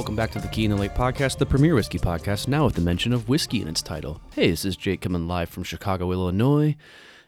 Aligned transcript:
Welcome 0.00 0.16
back 0.16 0.30
to 0.30 0.40
the 0.40 0.48
Key 0.48 0.64
in 0.64 0.70
the 0.70 0.78
Lake 0.78 0.94
podcast, 0.94 1.36
the 1.36 1.44
premier 1.44 1.74
whiskey 1.74 1.98
podcast, 1.98 2.48
now 2.48 2.64
with 2.64 2.74
the 2.74 2.80
mention 2.80 3.12
of 3.12 3.28
whiskey 3.28 3.60
in 3.60 3.68
its 3.68 3.82
title. 3.82 4.18
Hey, 4.34 4.48
this 4.48 4.64
is 4.64 4.74
Jake 4.74 5.02
coming 5.02 5.28
live 5.28 5.50
from 5.50 5.62
Chicago, 5.62 6.10
Illinois, 6.10 6.74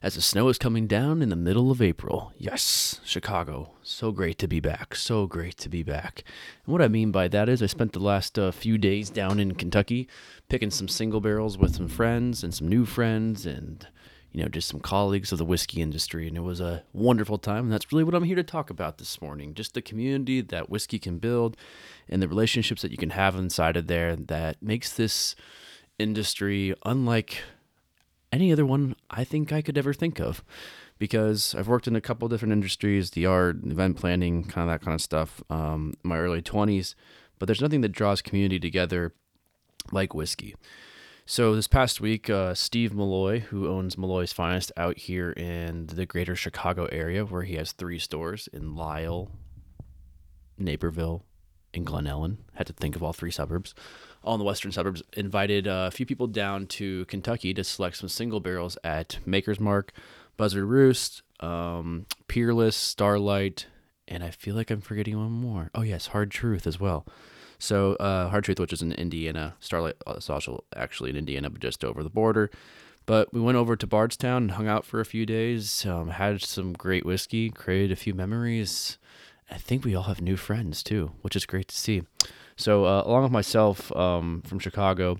as 0.03 0.15
the 0.15 0.23
snow 0.23 0.49
is 0.49 0.57
coming 0.57 0.87
down 0.87 1.21
in 1.21 1.29
the 1.29 1.37
middle 1.37 1.71
of 1.71 1.83
April. 1.83 2.33
Yes, 2.39 2.99
Chicago. 3.05 3.73
So 3.83 4.11
great 4.11 4.39
to 4.39 4.49
be 4.49 4.59
back. 4.59 4.95
So 4.95 5.27
great 5.27 5.59
to 5.59 5.69
be 5.69 5.83
back. 5.83 6.25
And 6.65 6.73
what 6.73 6.81
I 6.81 6.89
mean 6.89 7.11
by 7.11 7.29
that 7.29 7.51
is 7.51 7.63
I 7.63 7.67
spent 7.67 7.93
the 7.93 7.99
last 7.99 8.39
uh, 8.39 8.51
few 8.51 8.79
days 8.79 9.11
down 9.11 9.39
in 9.39 9.55
Kentucky 9.55 10.09
picking 10.49 10.71
some 10.71 10.89
single 10.89 11.21
barrels 11.21 11.59
with 11.59 11.75
some 11.75 11.89
friends 11.89 12.43
and 12.43 12.55
some 12.55 12.69
new 12.69 12.87
friends 12.87 13.45
and 13.45 13.87
you 14.33 14.43
know, 14.43 14.49
just 14.49 14.69
some 14.69 14.81
colleagues 14.81 15.31
of 15.31 15.39
the 15.39 15.45
whiskey 15.45 15.83
industry. 15.83 16.27
And 16.27 16.37
it 16.37 16.41
was 16.41 16.61
a 16.61 16.83
wonderful 16.93 17.39
time. 17.39 17.65
And 17.65 17.73
that's 17.73 17.93
really 17.93 18.05
what 18.05 18.15
I'm 18.15 18.25
here 18.25 18.37
to 18.37 18.43
talk 18.43 18.71
about 18.71 18.99
this 18.99 19.21
morning 19.21 19.55
just 19.55 19.75
the 19.75 19.83
community 19.83 20.41
that 20.41 20.71
whiskey 20.71 20.99
can 20.99 21.19
build 21.19 21.57
and 22.09 22.23
the 22.23 22.29
relationships 22.29 22.83
that 22.83 22.91
you 22.91 22.97
can 22.97 23.11
have 23.11 23.37
inside 23.37 23.77
of 23.77 23.87
there 23.87 24.17
that 24.17 24.63
makes 24.63 24.93
this 24.93 25.37
industry 25.99 26.75
unlike 26.85 27.43
any 28.33 28.51
other 28.51 28.65
one 28.65 28.97
I 29.11 29.25
think 29.25 29.53
I 29.53 29.61
could 29.61 29.77
ever 29.77 29.93
think 29.93 30.19
of. 30.19 30.43
Because 30.99 31.55
I've 31.57 31.69
worked 31.69 31.89
in 31.89 31.97
a 31.97 32.01
couple 32.01 32.29
different 32.29 32.53
industries, 32.53 33.11
the 33.11 33.27
art, 33.27 33.57
event 33.65 33.97
planning, 33.97 34.45
kind 34.45 34.71
of 34.71 34.75
that 34.75 34.85
kind 34.85 34.95
of 34.95 35.01
stuff, 35.01 35.43
um, 35.51 35.95
my 36.05 36.17
early 36.17 36.41
20s. 36.41 36.95
But 37.39 37.47
there's 37.47 37.61
nothing 37.61 37.81
that 37.81 37.91
draws 37.91 38.23
community 38.23 38.61
together 38.61 39.13
like 39.91 40.15
whiskey. 40.15 40.55
So 41.25 41.55
this 41.55 41.69
past 41.69 42.01
week, 42.01 42.29
uh, 42.29 42.53
Steve 42.55 42.93
Malloy, 42.93 43.41
who 43.41 43.69
owns 43.69 43.97
Malloy's 43.97 44.33
Finest 44.33 44.73
out 44.77 44.99
here 44.99 45.31
in 45.31 45.87
the 45.87 46.05
greater 46.05 46.35
Chicago 46.35 46.87
area, 46.87 47.25
where 47.25 47.45
he 47.45 47.55
has 47.55 47.73
three 47.73 48.01
stores 48.01 48.49
in 48.53 48.75
Lisle, 48.75 49.31
Naperville, 50.59 51.25
and 51.73 51.87
Glen 51.87 52.07
Ellyn, 52.07 52.39
had 52.55 52.67
to 52.67 52.73
think 52.73 52.97
of 52.97 53.05
all 53.05 53.13
three 53.13 53.31
suburbs, 53.31 53.73
all 54.25 54.35
in 54.35 54.41
the 54.41 54.45
western 54.45 54.73
suburbs, 54.73 55.03
invited 55.13 55.69
uh, 55.69 55.89
a 55.89 55.91
few 55.93 56.05
people 56.05 56.27
down 56.27 56.67
to 56.67 57.05
Kentucky 57.07 57.55
to 57.55 57.63
select 57.63 57.97
some 57.97 58.09
single 58.09 58.41
barrels 58.41 58.77
at 58.83 59.19
Maker's 59.25 59.61
Mark, 59.61 59.93
Buzzard 60.37 60.65
Roost, 60.65 61.23
um, 61.39 62.07
Peerless, 62.27 62.77
Starlight, 62.77 63.67
and 64.09 64.25
I 64.25 64.31
feel 64.31 64.57
like 64.57 64.73
I'm 64.73 64.81
forgetting 64.81 65.17
one 65.17 65.31
more. 65.31 65.71
Oh 65.73 65.83
yes, 65.83 66.09
Hard 66.09 66.33
Truth 66.33 66.67
as 66.67 66.81
well. 66.81 67.07
So 67.63 67.95
uh, 67.95 68.29
Hard 68.29 68.43
Truth, 68.43 68.59
which 68.59 68.73
is 68.73 68.83
in 68.83 68.91
Indiana, 68.91 69.55
Starlight 69.61 69.95
is 70.17 70.29
also 70.29 70.65
actually 70.75 71.11
in 71.11 71.17
Indiana, 71.17 71.49
but 71.49 71.61
just 71.61 71.85
over 71.85 72.03
the 72.03 72.11
border. 72.11 72.51
But 73.07 73.33
we 73.33 73.41
went 73.41 73.57
over 73.57 73.77
to 73.77 73.87
Bardstown 73.87 74.43
and 74.43 74.51
hung 74.51 74.67
out 74.67 74.85
for 74.85 74.99
a 74.99 75.05
few 75.05 75.25
days. 75.25 75.87
Um, 75.87 76.09
had 76.09 76.43
some 76.43 76.73
great 76.73 77.07
whiskey, 77.07 77.51
created 77.51 77.93
a 77.93 77.97
few 77.97 78.15
memories. 78.15 78.99
I 79.49 79.59
think 79.59 79.85
we 79.85 79.95
all 79.95 80.03
have 80.05 80.21
new 80.21 80.37
friends 80.37 80.83
too, 80.83 81.13
which 81.21 81.37
is 81.37 81.47
great 81.47 81.69
to 81.69 81.77
see. 81.77 82.03
So 82.57 82.85
uh, 82.85 83.05
along 83.07 83.23
with 83.23 83.33
myself 83.33 83.95
um, 83.95 84.43
from 84.45 84.59
Chicago, 84.59 85.19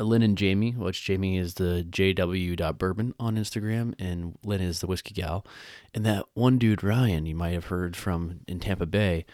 Lynn 0.00 0.22
and 0.22 0.36
Jamie, 0.36 0.72
which 0.72 1.04
Jamie 1.04 1.38
is 1.38 1.54
the 1.54 1.86
JW.bourbon 1.88 3.14
on 3.20 3.36
Instagram, 3.36 3.94
and 4.00 4.36
Lynn 4.44 4.62
is 4.62 4.80
the 4.80 4.88
whiskey 4.88 5.14
gal. 5.14 5.46
And 5.94 6.04
that 6.06 6.24
one 6.34 6.58
dude, 6.58 6.82
Ryan, 6.82 7.24
you 7.24 7.36
might 7.36 7.50
have 7.50 7.66
heard 7.66 7.94
from 7.94 8.40
in 8.48 8.58
Tampa 8.58 8.86
Bay, 8.86 9.26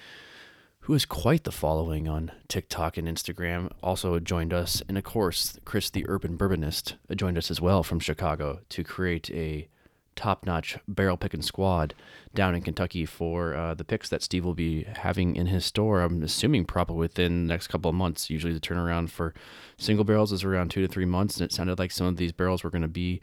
who 0.88 0.94
has 0.94 1.04
quite 1.04 1.44
the 1.44 1.52
following 1.52 2.08
on 2.08 2.32
TikTok 2.48 2.96
and 2.96 3.06
Instagram, 3.06 3.70
also 3.82 4.18
joined 4.18 4.54
us. 4.54 4.82
And 4.88 4.96
of 4.96 5.04
course, 5.04 5.58
Chris, 5.66 5.90
the 5.90 6.06
urban 6.08 6.38
bourbonist, 6.38 6.94
joined 7.14 7.36
us 7.36 7.50
as 7.50 7.60
well 7.60 7.82
from 7.82 8.00
Chicago 8.00 8.60
to 8.70 8.82
create 8.82 9.30
a 9.32 9.68
top 10.16 10.46
notch 10.46 10.78
barrel 10.88 11.18
picking 11.18 11.42
squad 11.42 11.92
down 12.34 12.54
in 12.54 12.62
Kentucky 12.62 13.04
for 13.04 13.54
uh, 13.54 13.74
the 13.74 13.84
picks 13.84 14.08
that 14.08 14.22
Steve 14.22 14.46
will 14.46 14.54
be 14.54 14.84
having 14.84 15.36
in 15.36 15.48
his 15.48 15.66
store. 15.66 16.00
I'm 16.00 16.22
assuming 16.22 16.64
probably 16.64 16.96
within 16.96 17.46
the 17.46 17.52
next 17.52 17.66
couple 17.66 17.90
of 17.90 17.94
months. 17.94 18.30
Usually 18.30 18.54
the 18.54 18.58
turnaround 18.58 19.10
for 19.10 19.34
single 19.76 20.06
barrels 20.06 20.32
is 20.32 20.42
around 20.42 20.70
two 20.70 20.80
to 20.80 20.88
three 20.88 21.04
months. 21.04 21.36
And 21.36 21.44
it 21.44 21.52
sounded 21.52 21.78
like 21.78 21.90
some 21.90 22.06
of 22.06 22.16
these 22.16 22.32
barrels 22.32 22.64
were 22.64 22.70
going 22.70 22.80
to 22.80 22.88
be 22.88 23.20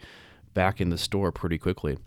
back 0.54 0.80
in 0.80 0.90
the 0.90 0.98
store 0.98 1.32
pretty 1.32 1.58
quickly 1.58 1.98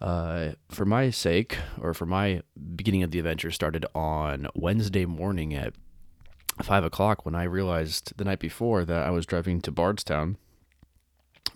uh, 0.00 0.52
for 0.68 0.84
my 0.84 1.10
sake, 1.10 1.58
or 1.80 1.94
for 1.94 2.06
my 2.06 2.42
beginning 2.74 3.02
of 3.02 3.10
the 3.10 3.18
adventure, 3.18 3.50
started 3.50 3.86
on 3.94 4.48
Wednesday 4.54 5.06
morning 5.06 5.54
at 5.54 5.74
five 6.62 6.84
o'clock 6.84 7.24
when 7.24 7.34
I 7.34 7.44
realized 7.44 8.16
the 8.16 8.24
night 8.24 8.38
before 8.38 8.84
that 8.84 9.06
I 9.06 9.10
was 9.10 9.26
driving 9.26 9.60
to 9.62 9.70
Bardstown, 9.70 10.36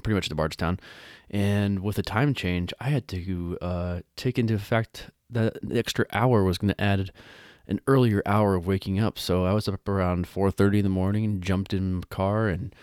pretty 0.03 0.15
much 0.15 0.29
to 0.29 0.35
Bardstown, 0.35 0.79
and 1.31 1.81
with 1.81 1.99
a 1.99 2.03
time 2.03 2.35
change, 2.35 2.73
I 2.81 2.89
had 2.89 3.09
to 3.09 3.59
uh, 3.61 4.01
take 4.17 4.39
into 4.39 4.55
effect 4.55 5.11
that 5.29 5.59
the 5.63 5.79
extra 5.79 6.07
hour 6.13 6.43
was 6.43 6.59
going 6.59 6.75
to 6.75 6.81
add 6.81 7.13
an 7.69 7.81
earlier 7.87 8.21
hour 8.27 8.57
of 8.57 8.67
waking 8.67 8.99
up. 8.99 9.19
So 9.19 9.45
I 9.45 9.53
was 9.53 9.69
up 9.69 9.89
around 9.89 10.27
4:30 10.27 10.79
in 10.79 10.83
the 10.83 10.89
morning, 10.91 11.41
jumped 11.41 11.73
in 11.73 12.01
the 12.01 12.07
car, 12.07 12.49
and 12.49 12.75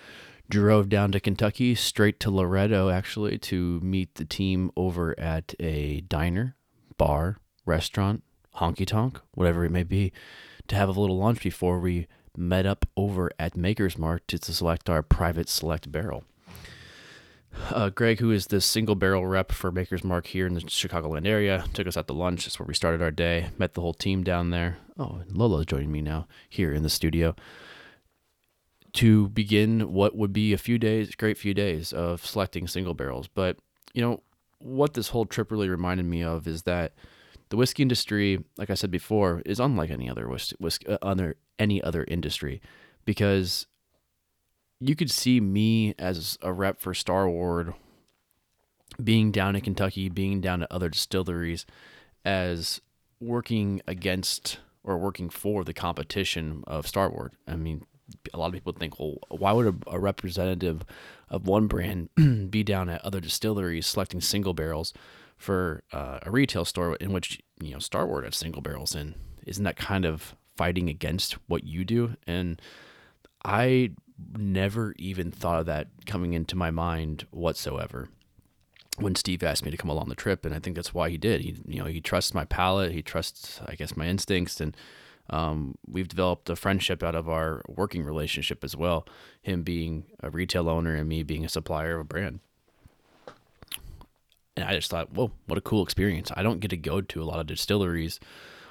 drove 0.50 0.90
down 0.90 1.12
to 1.12 1.20
Kentucky, 1.20 1.76
straight 1.76 2.20
to 2.22 2.32
Loretto, 2.32 2.90
actually, 2.90 3.38
to 3.40 3.80
meet 3.82 4.16
the 4.16 4.26
team 4.26 4.72
over 4.76 5.18
at 5.20 5.54
a 5.60 6.02
diner, 6.02 6.56
bar, 6.98 7.38
restaurant, 7.66 8.24
honky 8.56 8.86
tonk, 8.86 9.20
whatever 9.34 9.66
it 9.66 9.72
may 9.72 9.84
be, 9.84 10.12
to 10.68 10.76
have 10.76 10.90
a 10.90 11.00
little 11.00 11.18
lunch 11.18 11.44
before 11.44 11.80
we 11.80 12.08
met 12.36 12.66
up 12.66 12.86
over 12.96 13.32
at 13.40 13.58
Maker's 13.58 13.98
Mark 13.98 14.26
to, 14.28 14.38
select 14.38 14.90
our 14.90 15.02
private 15.02 15.50
select 15.50 15.92
barrel. 15.92 16.24
Uh, 17.72 17.90
Greg, 17.90 18.20
who 18.20 18.30
is 18.30 18.48
the 18.48 18.62
single 18.62 18.94
barrel 18.94 19.26
rep 19.26 19.52
for 19.52 19.72
Maker's 19.72 20.04
Mark 20.04 20.28
here 20.28 20.46
in 20.46 20.54
the 20.54 20.62
Chicagoland 20.62 21.26
area, 21.26 21.66
took 21.74 21.88
us 21.88 21.98
out 21.98 22.06
to 22.08 22.14
lunch. 22.14 22.46
That's 22.46 22.60
where 22.60 22.68
we 22.68 22.76
started 22.76 23.02
our 23.02 23.10
day. 23.10 23.48
Met 23.58 23.74
the 23.74 23.82
whole 23.82 23.96
team 23.96 24.24
down 24.24 24.52
there. 24.52 24.78
Oh, 25.00 25.22
Lolo's 25.32 25.66
joining 25.66 25.92
me 25.92 26.02
now 26.02 26.28
here 26.50 26.72
in 26.72 26.84
the 26.84 26.90
studio 26.90 27.36
to 28.94 29.30
begin 29.30 29.94
what 29.94 30.16
would 30.16 30.34
be 30.34 30.54
a 30.54 30.58
few 30.58 30.78
days, 30.78 31.14
great 31.16 31.38
few 31.38 31.54
days 31.54 31.94
of 31.94 32.26
selecting 32.26 32.68
single 32.68 32.94
barrels. 32.94 33.28
But, 33.28 33.58
you 33.94 34.02
know, 34.02 34.24
what 34.60 34.94
this 34.94 35.10
whole 35.10 35.26
trip 35.26 35.52
really 35.52 35.70
reminded 35.70 36.06
me 36.06 36.24
of 36.24 36.48
is 36.48 36.64
that 36.64 36.94
the 37.50 37.58
whiskey 37.58 37.84
industry, 37.84 38.44
like 38.58 38.70
I 38.70 38.74
said 38.74 38.92
before, 38.92 39.42
is 39.46 39.60
unlike 39.60 39.90
any 39.90 40.10
other 40.10 40.28
whiskey, 40.28 40.88
uh, 40.88 40.98
other 41.02 41.36
any 41.60 41.82
other 41.82 42.06
industry 42.08 42.62
because 43.06 43.66
you 44.80 44.96
could 44.96 45.10
see 45.10 45.40
me 45.40 45.96
as 45.98 46.38
a 46.42 46.54
rep 46.54 46.80
for 46.80 46.94
Starward 46.94 47.74
being 49.04 49.32
down 49.32 49.56
in 49.56 49.62
Kentucky, 49.62 50.10
being 50.10 50.42
down 50.42 50.64
at 50.64 50.72
other 50.72 50.90
distilleries 50.90 51.66
as 52.24 52.82
working 53.20 53.82
against 53.88 54.60
or 54.84 54.98
working 54.98 55.30
for 55.30 55.64
the 55.64 55.74
competition 55.74 56.64
of 56.68 56.88
Starward. 56.88 57.34
I 57.48 57.56
mean, 57.56 57.86
a 58.34 58.38
lot 58.38 58.48
of 58.48 58.54
people 58.54 58.74
think, 58.74 59.00
well, 59.00 59.18
why 59.30 59.52
would 59.52 59.68
a, 59.68 59.76
a 59.92 60.00
representative 60.00 60.84
of 61.30 61.48
one 61.48 61.68
brand 61.68 62.10
be 62.50 62.64
down 62.64 62.90
at 62.90 63.04
other 63.04 63.20
distilleries 63.20 63.88
selecting 63.88 64.22
single 64.22 64.54
barrels 64.54 64.94
for 65.38 65.84
uh, 65.92 66.20
a 66.24 66.32
retail 66.32 66.66
store 66.66 66.96
in 66.96 67.12
which 67.14 67.40
you 67.62 67.72
know 67.72 67.80
Starward 67.80 68.26
has 68.26 68.36
single 68.36 68.62
barrels 68.62 68.96
in? 68.96 69.16
Isn't 69.46 69.64
that 69.64 69.78
kind 69.78 70.06
of 70.06 70.36
fighting 70.56 70.90
against 70.90 71.34
what 71.48 71.64
you 71.64 71.86
do? 71.86 72.16
And 72.26 72.62
I 73.46 73.92
never 74.36 74.96
even 74.98 75.32
thought 75.32 75.60
of 75.60 75.66
that 75.68 75.88
coming 76.06 76.34
into 76.34 76.56
my 76.56 76.72
mind 76.72 77.28
whatsoever 77.32 78.10
when 78.98 79.16
Steve 79.16 79.44
asked 79.44 79.64
me 79.64 79.72
to 79.72 79.78
come 79.78 79.92
along 79.92 80.10
the 80.10 80.16
trip, 80.16 80.44
and 80.44 80.56
I 80.56 80.60
think 80.60 80.76
that's 80.76 80.94
why 80.94 81.10
he 81.10 81.18
did. 81.18 81.42
He, 81.42 81.56
you 81.68 81.80
know, 81.80 81.86
he 81.86 82.02
trusts 82.02 82.34
my 82.34 82.46
palate, 82.46 82.92
he 82.92 83.04
trusts, 83.04 83.62
I 83.66 83.76
guess, 83.76 83.96
my 83.96 84.08
instincts, 84.08 84.60
and 84.60 84.76
um, 85.30 85.78
we've 85.88 86.08
developed 86.08 86.50
a 86.50 86.56
friendship 86.56 87.04
out 87.04 87.16
of 87.16 87.28
our 87.28 87.62
working 87.68 88.04
relationship 88.04 88.64
as 88.64 88.76
well. 88.76 89.06
Him 89.42 89.64
being 89.64 90.06
a 90.22 90.30
retail 90.30 90.70
owner 90.70 90.96
and 90.96 91.08
me 91.08 91.24
being 91.24 91.46
a 91.46 91.50
supplier 91.50 91.96
of 91.96 92.02
a 92.02 92.06
brand. 92.06 92.40
And 94.56 94.66
I 94.66 94.74
just 94.74 94.90
thought, 94.90 95.14
whoa, 95.14 95.32
what 95.46 95.58
a 95.58 95.62
cool 95.62 95.84
experience. 95.84 96.32
I 96.36 96.44
don't 96.44 96.60
get 96.60 96.70
to 96.70 96.78
go 96.78 97.02
to 97.02 97.22
a 97.22 97.26
lot 97.26 97.40
of 97.40 97.48
distilleries 97.48 98.20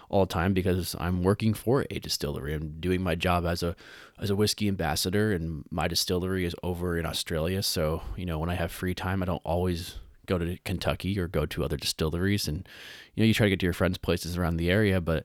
all 0.09 0.25
the 0.25 0.33
time 0.33 0.53
because 0.53 0.95
I'm 0.99 1.23
working 1.23 1.55
for 1.55 1.85
a 1.91 1.99
distillery. 1.99 2.55
I'm 2.55 2.81
doing 2.81 3.03
my 3.03 3.15
job 3.15 3.45
as 3.45 3.63
a 3.63 3.77
as 4.19 4.31
a 4.31 4.37
whiskey 4.37 4.69
ambassador 4.69 5.33
and 5.33 5.65
my 5.71 5.89
distillery 5.89 6.45
is 6.45 6.55
over 6.63 6.99
in 6.99 7.07
Australia. 7.07 7.63
So, 7.63 8.03
you 8.17 8.25
know, 8.25 8.39
when 8.39 8.51
I 8.51 8.55
have 8.55 8.73
free 8.73 8.95
time, 8.95 9.23
I 9.23 9.27
don't 9.27 9.43
always 9.45 9.97
go 10.27 10.39
to 10.39 10.59
Kentucky 10.65 11.19
or 11.19 11.29
go 11.29 11.47
to 11.47 11.65
other 11.65 11.77
distilleries 11.77 12.49
and 12.49 12.69
you 13.15 13.23
know, 13.23 13.27
you 13.27 13.35
try 13.35 13.47
to 13.47 13.51
get 13.51 13.61
to 13.61 13.67
your 13.67 13.73
friends' 13.73 13.99
places 13.99 14.37
around 14.37 14.57
the 14.57 14.71
area, 14.71 15.01
but 15.01 15.25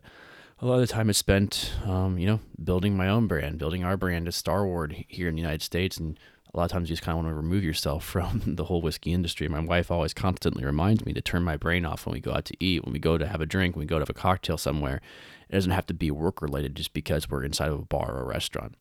a 0.62 0.68
lot 0.68 0.80
of 0.80 0.90
time 0.90 1.10
is 1.10 1.18
spent, 1.18 1.74
um, 1.86 2.20
you 2.20 2.28
know, 2.28 2.40
building 2.64 2.96
my 2.96 3.10
own 3.10 3.26
brand, 3.26 3.58
building 3.58 3.84
our 3.84 3.98
brand 3.98 4.28
as 4.28 4.36
Starward 4.36 5.06
here 5.08 5.28
in 5.28 5.36
the 5.36 5.42
United 5.42 5.64
States. 5.64 5.98
And 5.98 6.20
a 6.54 6.58
lot 6.58 6.66
of 6.66 6.72
times 6.72 6.88
you 6.88 6.94
just 6.94 7.02
kind 7.02 7.18
of 7.18 7.24
want 7.24 7.34
to 7.34 7.36
remove 7.36 7.64
yourself 7.64 8.04
from 8.06 8.42
the 8.46 8.66
whole 8.66 8.82
whiskey 8.82 9.12
industry. 9.12 9.48
My 9.48 9.60
wife 9.60 9.90
always 9.90 10.14
constantly 10.14 10.64
reminds 10.64 11.04
me 11.04 11.14
to 11.14 11.22
turn 11.22 11.44
my 11.44 11.58
brain 11.58 11.84
off 11.84 12.06
when 12.06 12.14
we 12.14 12.20
go 12.20 12.34
out 12.34 12.46
to 12.46 12.64
eat, 12.64 12.86
when 12.86 12.94
we 12.94 13.00
go 13.00 13.18
to 13.18 13.28
have 13.28 13.42
a 13.42 13.46
drink, 13.48 13.76
when 13.76 13.82
we 13.82 13.88
go 13.88 13.98
to 13.98 14.04
have 14.04 14.10
a 14.10 14.14
cocktail 14.14 14.58
somewhere. 14.58 15.02
It 15.50 15.54
doesn't 15.54 15.72
have 15.72 15.88
to 15.88 15.94
be 15.96 16.12
work 16.12 16.42
related 16.42 16.76
just 16.76 16.94
because 16.94 17.30
we're 17.30 17.44
inside 17.44 17.70
of 17.70 17.80
a 17.80 17.86
bar 17.86 18.12
or 18.12 18.22
a 18.22 18.26
restaurant. 18.26 18.76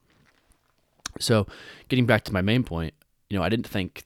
So, 1.18 1.46
getting 1.88 2.06
back 2.06 2.22
to 2.24 2.32
my 2.32 2.42
main 2.42 2.62
point, 2.62 2.94
you 3.28 3.36
know, 3.36 3.42
I 3.42 3.48
didn't 3.48 3.66
think 3.66 4.04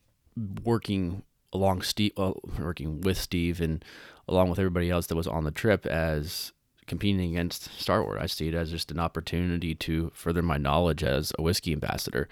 working 0.65 1.23
along 1.53 1.82
Steve, 1.82 2.12
well, 2.17 2.41
working 2.59 3.03
with 3.03 3.19
Steve 3.19 3.61
and 3.61 3.85
along 4.27 4.49
with 4.49 4.59
everybody 4.59 4.91
else 4.91 5.06
that 5.09 5.17
was 5.17 5.27
on 5.27 5.44
the 5.44 5.50
trip 5.50 5.85
as 5.85 6.53
competing 6.87 7.31
against 7.31 7.71
Starward. 7.81 8.19
I 8.21 8.27
see 8.27 8.49
it 8.49 8.55
as 8.55 8.71
just 8.71 8.91
an 8.91 8.99
opportunity 8.99 9.75
to 9.77 10.11
further 10.15 10.43
my 10.43 10.57
knowledge 10.57 11.03
as 11.03 11.33
a 11.39 11.43
whiskey 11.43 11.73
ambassador. 11.73 12.29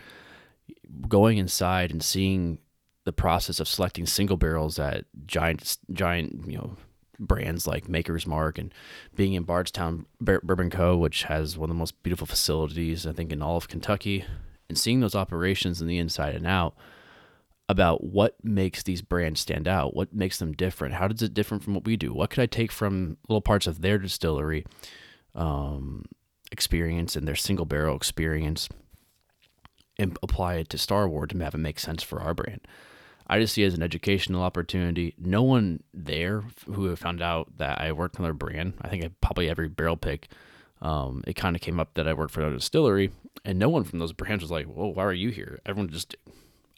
Going 1.08 1.38
inside 1.38 1.90
and 1.90 2.02
seeing 2.02 2.58
the 3.04 3.12
process 3.12 3.60
of 3.60 3.68
selecting 3.68 4.06
single 4.06 4.36
barrels 4.36 4.78
at 4.78 5.04
giant, 5.26 5.78
giant, 5.92 6.44
you 6.46 6.58
know, 6.58 6.76
brands 7.18 7.66
like 7.66 7.88
Maker's 7.88 8.26
Mark 8.26 8.58
and 8.58 8.72
being 9.14 9.34
in 9.34 9.44
Bardstown 9.44 10.06
Bourbon 10.20 10.70
Co., 10.70 10.96
which 10.96 11.24
has 11.24 11.56
one 11.56 11.70
of 11.70 11.76
the 11.76 11.78
most 11.78 12.02
beautiful 12.02 12.26
facilities, 12.26 13.06
I 13.06 13.12
think, 13.12 13.32
in 13.32 13.42
all 13.42 13.56
of 13.56 13.68
Kentucky, 13.68 14.24
and 14.68 14.78
seeing 14.78 15.00
those 15.00 15.14
operations 15.14 15.80
in 15.80 15.88
the 15.88 15.98
inside 15.98 16.34
and 16.34 16.46
out 16.46 16.74
about 17.72 18.04
what 18.04 18.36
makes 18.44 18.82
these 18.82 19.00
brands 19.00 19.40
stand 19.40 19.66
out, 19.66 19.96
what 19.96 20.14
makes 20.14 20.38
them 20.38 20.52
different, 20.52 20.94
how 20.94 21.08
does 21.08 21.22
it 21.22 21.32
different 21.32 21.64
from 21.64 21.74
what 21.74 21.86
we 21.86 21.96
do, 21.96 22.12
what 22.12 22.28
could 22.28 22.42
I 22.42 22.46
take 22.46 22.70
from 22.70 23.16
little 23.28 23.40
parts 23.40 23.66
of 23.66 23.80
their 23.80 23.98
distillery 23.98 24.66
um, 25.34 26.04
experience 26.52 27.16
and 27.16 27.26
their 27.26 27.34
single 27.34 27.64
barrel 27.64 27.96
experience 27.96 28.68
and 29.98 30.18
apply 30.22 30.56
it 30.56 30.68
to 30.68 30.76
Starward's 30.76 31.32
to 31.32 31.42
have 31.42 31.54
it 31.54 31.58
make 31.58 31.80
sense 31.80 32.02
for 32.02 32.20
our 32.20 32.34
brand. 32.34 32.60
I 33.26 33.40
just 33.40 33.54
see 33.54 33.62
it 33.62 33.68
as 33.68 33.74
an 33.74 33.82
educational 33.82 34.42
opportunity. 34.42 35.14
No 35.16 35.42
one 35.42 35.82
there 35.94 36.42
who 36.66 36.94
found 36.96 37.22
out 37.22 37.56
that 37.56 37.80
I 37.80 37.92
worked 37.92 38.16
on 38.16 38.24
their 38.24 38.34
brand. 38.34 38.74
I 38.82 38.88
think 38.88 39.02
I 39.02 39.10
probably 39.22 39.48
every 39.48 39.68
barrel 39.68 39.96
pick, 39.96 40.28
um, 40.82 41.24
it 41.26 41.36
kind 41.36 41.56
of 41.56 41.62
came 41.62 41.80
up 41.80 41.94
that 41.94 42.06
I 42.06 42.12
worked 42.12 42.34
for 42.34 42.42
a 42.42 42.52
distillery, 42.52 43.12
and 43.46 43.58
no 43.58 43.70
one 43.70 43.84
from 43.84 44.00
those 44.00 44.12
brands 44.12 44.44
was 44.44 44.50
like, 44.50 44.66
"Whoa, 44.66 44.88
why 44.88 45.04
are 45.04 45.12
you 45.12 45.30
here?" 45.30 45.60
Everyone 45.64 45.88
just 45.88 46.16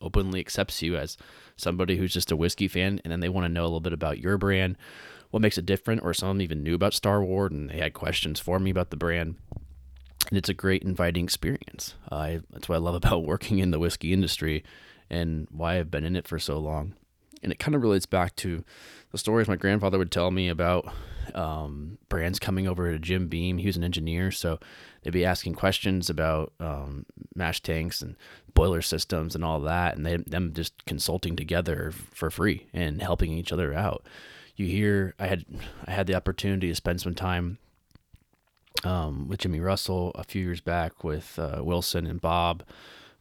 openly 0.04 0.40
accepts 0.40 0.82
you 0.82 0.96
as 0.96 1.16
somebody 1.56 1.96
who's 1.96 2.12
just 2.12 2.30
a 2.30 2.36
whiskey 2.36 2.68
fan, 2.68 3.00
and 3.02 3.10
then 3.10 3.20
they 3.20 3.28
want 3.28 3.44
to 3.44 3.52
know 3.52 3.62
a 3.62 3.64
little 3.64 3.80
bit 3.80 3.92
about 3.92 4.18
your 4.18 4.38
brand, 4.38 4.76
what 5.30 5.42
makes 5.42 5.58
it 5.58 5.66
different, 5.66 6.02
or 6.02 6.14
some 6.14 6.40
even 6.40 6.62
knew 6.62 6.74
about 6.74 6.92
Starward's 6.92 7.54
and 7.54 7.70
they 7.70 7.78
had 7.78 7.94
questions 7.94 8.38
for 8.38 8.58
me 8.58 8.70
about 8.70 8.90
the 8.90 8.96
brand. 8.96 9.36
And 10.28 10.38
it's 10.38 10.48
a 10.48 10.54
great 10.54 10.82
inviting 10.82 11.24
experience. 11.24 11.94
That's 12.10 12.68
what 12.68 12.76
I 12.76 12.78
love 12.78 12.94
about 12.94 13.24
working 13.26 13.58
in 13.58 13.70
the 13.70 13.78
whiskey 13.78 14.12
industry 14.12 14.62
and 15.10 15.46
why 15.50 15.78
I've 15.78 15.90
been 15.90 16.04
in 16.04 16.16
it 16.16 16.28
for 16.28 16.38
so 16.38 16.58
long. 16.58 16.94
And 17.42 17.52
it 17.52 17.58
kind 17.58 17.74
of 17.74 17.82
relates 17.82 18.06
back 18.06 18.36
to 18.36 18.64
the 19.12 19.18
stories 19.18 19.48
my 19.48 19.56
grandfather 19.56 19.98
would 19.98 20.10
tell 20.10 20.30
me 20.30 20.48
about 20.48 20.86
um, 21.34 21.98
brands 22.08 22.38
coming 22.38 22.66
over 22.66 22.90
to 22.90 22.98
Jim 22.98 23.28
Beam. 23.28 23.58
He 23.58 23.66
was 23.66 23.76
an 23.76 23.84
engineer, 23.84 24.30
so 24.30 24.58
they'd 25.02 25.12
be 25.12 25.24
asking 25.24 25.54
questions 25.54 26.10
about 26.10 26.52
um, 26.60 27.06
mash 27.34 27.60
tanks 27.60 28.02
and 28.02 28.16
boiler 28.54 28.82
systems 28.82 29.34
and 29.34 29.44
all 29.44 29.60
that, 29.60 29.96
and 29.96 30.04
they 30.04 30.16
them 30.16 30.52
just 30.52 30.84
consulting 30.86 31.36
together 31.36 31.92
for 32.12 32.30
free 32.30 32.66
and 32.72 33.02
helping 33.02 33.32
each 33.32 33.52
other 33.52 33.74
out. 33.74 34.06
You 34.56 34.66
hear, 34.66 35.14
I 35.18 35.26
had 35.26 35.44
I 35.86 35.90
had 35.90 36.06
the 36.06 36.14
opportunity 36.14 36.68
to 36.68 36.74
spend 36.74 37.00
some 37.00 37.14
time 37.14 37.58
um, 38.84 39.28
with 39.28 39.40
Jimmy 39.40 39.60
Russell 39.60 40.12
a 40.14 40.24
few 40.24 40.42
years 40.42 40.60
back 40.60 41.04
with 41.04 41.38
uh, 41.38 41.60
Wilson 41.62 42.06
and 42.06 42.20
Bob. 42.20 42.64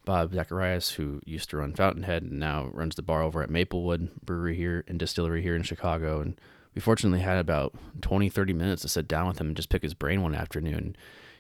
Bob 0.06 0.34
Zacharias, 0.34 0.92
who 0.92 1.22
used 1.26 1.50
to 1.50 1.58
run 1.58 1.74
Fountainhead 1.74 2.24
and 2.24 2.40
now 2.40 2.70
runs 2.74 2.96
the 2.96 3.02
bar 3.02 3.24
over 3.24 3.42
at 3.42 3.50
Maplewood 3.50 4.10
Brewery 4.22 4.56
here 4.56 4.84
and 4.88 5.00
Distillery 5.00 5.42
here 5.42 5.56
in 5.56 5.64
Chicago. 5.64 6.20
And 6.20 6.40
we 6.75 6.81
fortunately 6.81 7.20
had 7.20 7.38
about 7.38 7.74
20, 8.02 8.30
30 8.30 8.54
minutes 8.54 8.81
to 8.84 8.90
sit 8.90 9.08
down 9.08 9.28
with 9.28 9.40
him 9.40 9.48
and 9.48 9.56
just 9.56 9.70
pick 9.70 9.84
his 9.84 9.94
brain 9.94 10.22
one 10.22 10.36
afternoon 10.36 10.96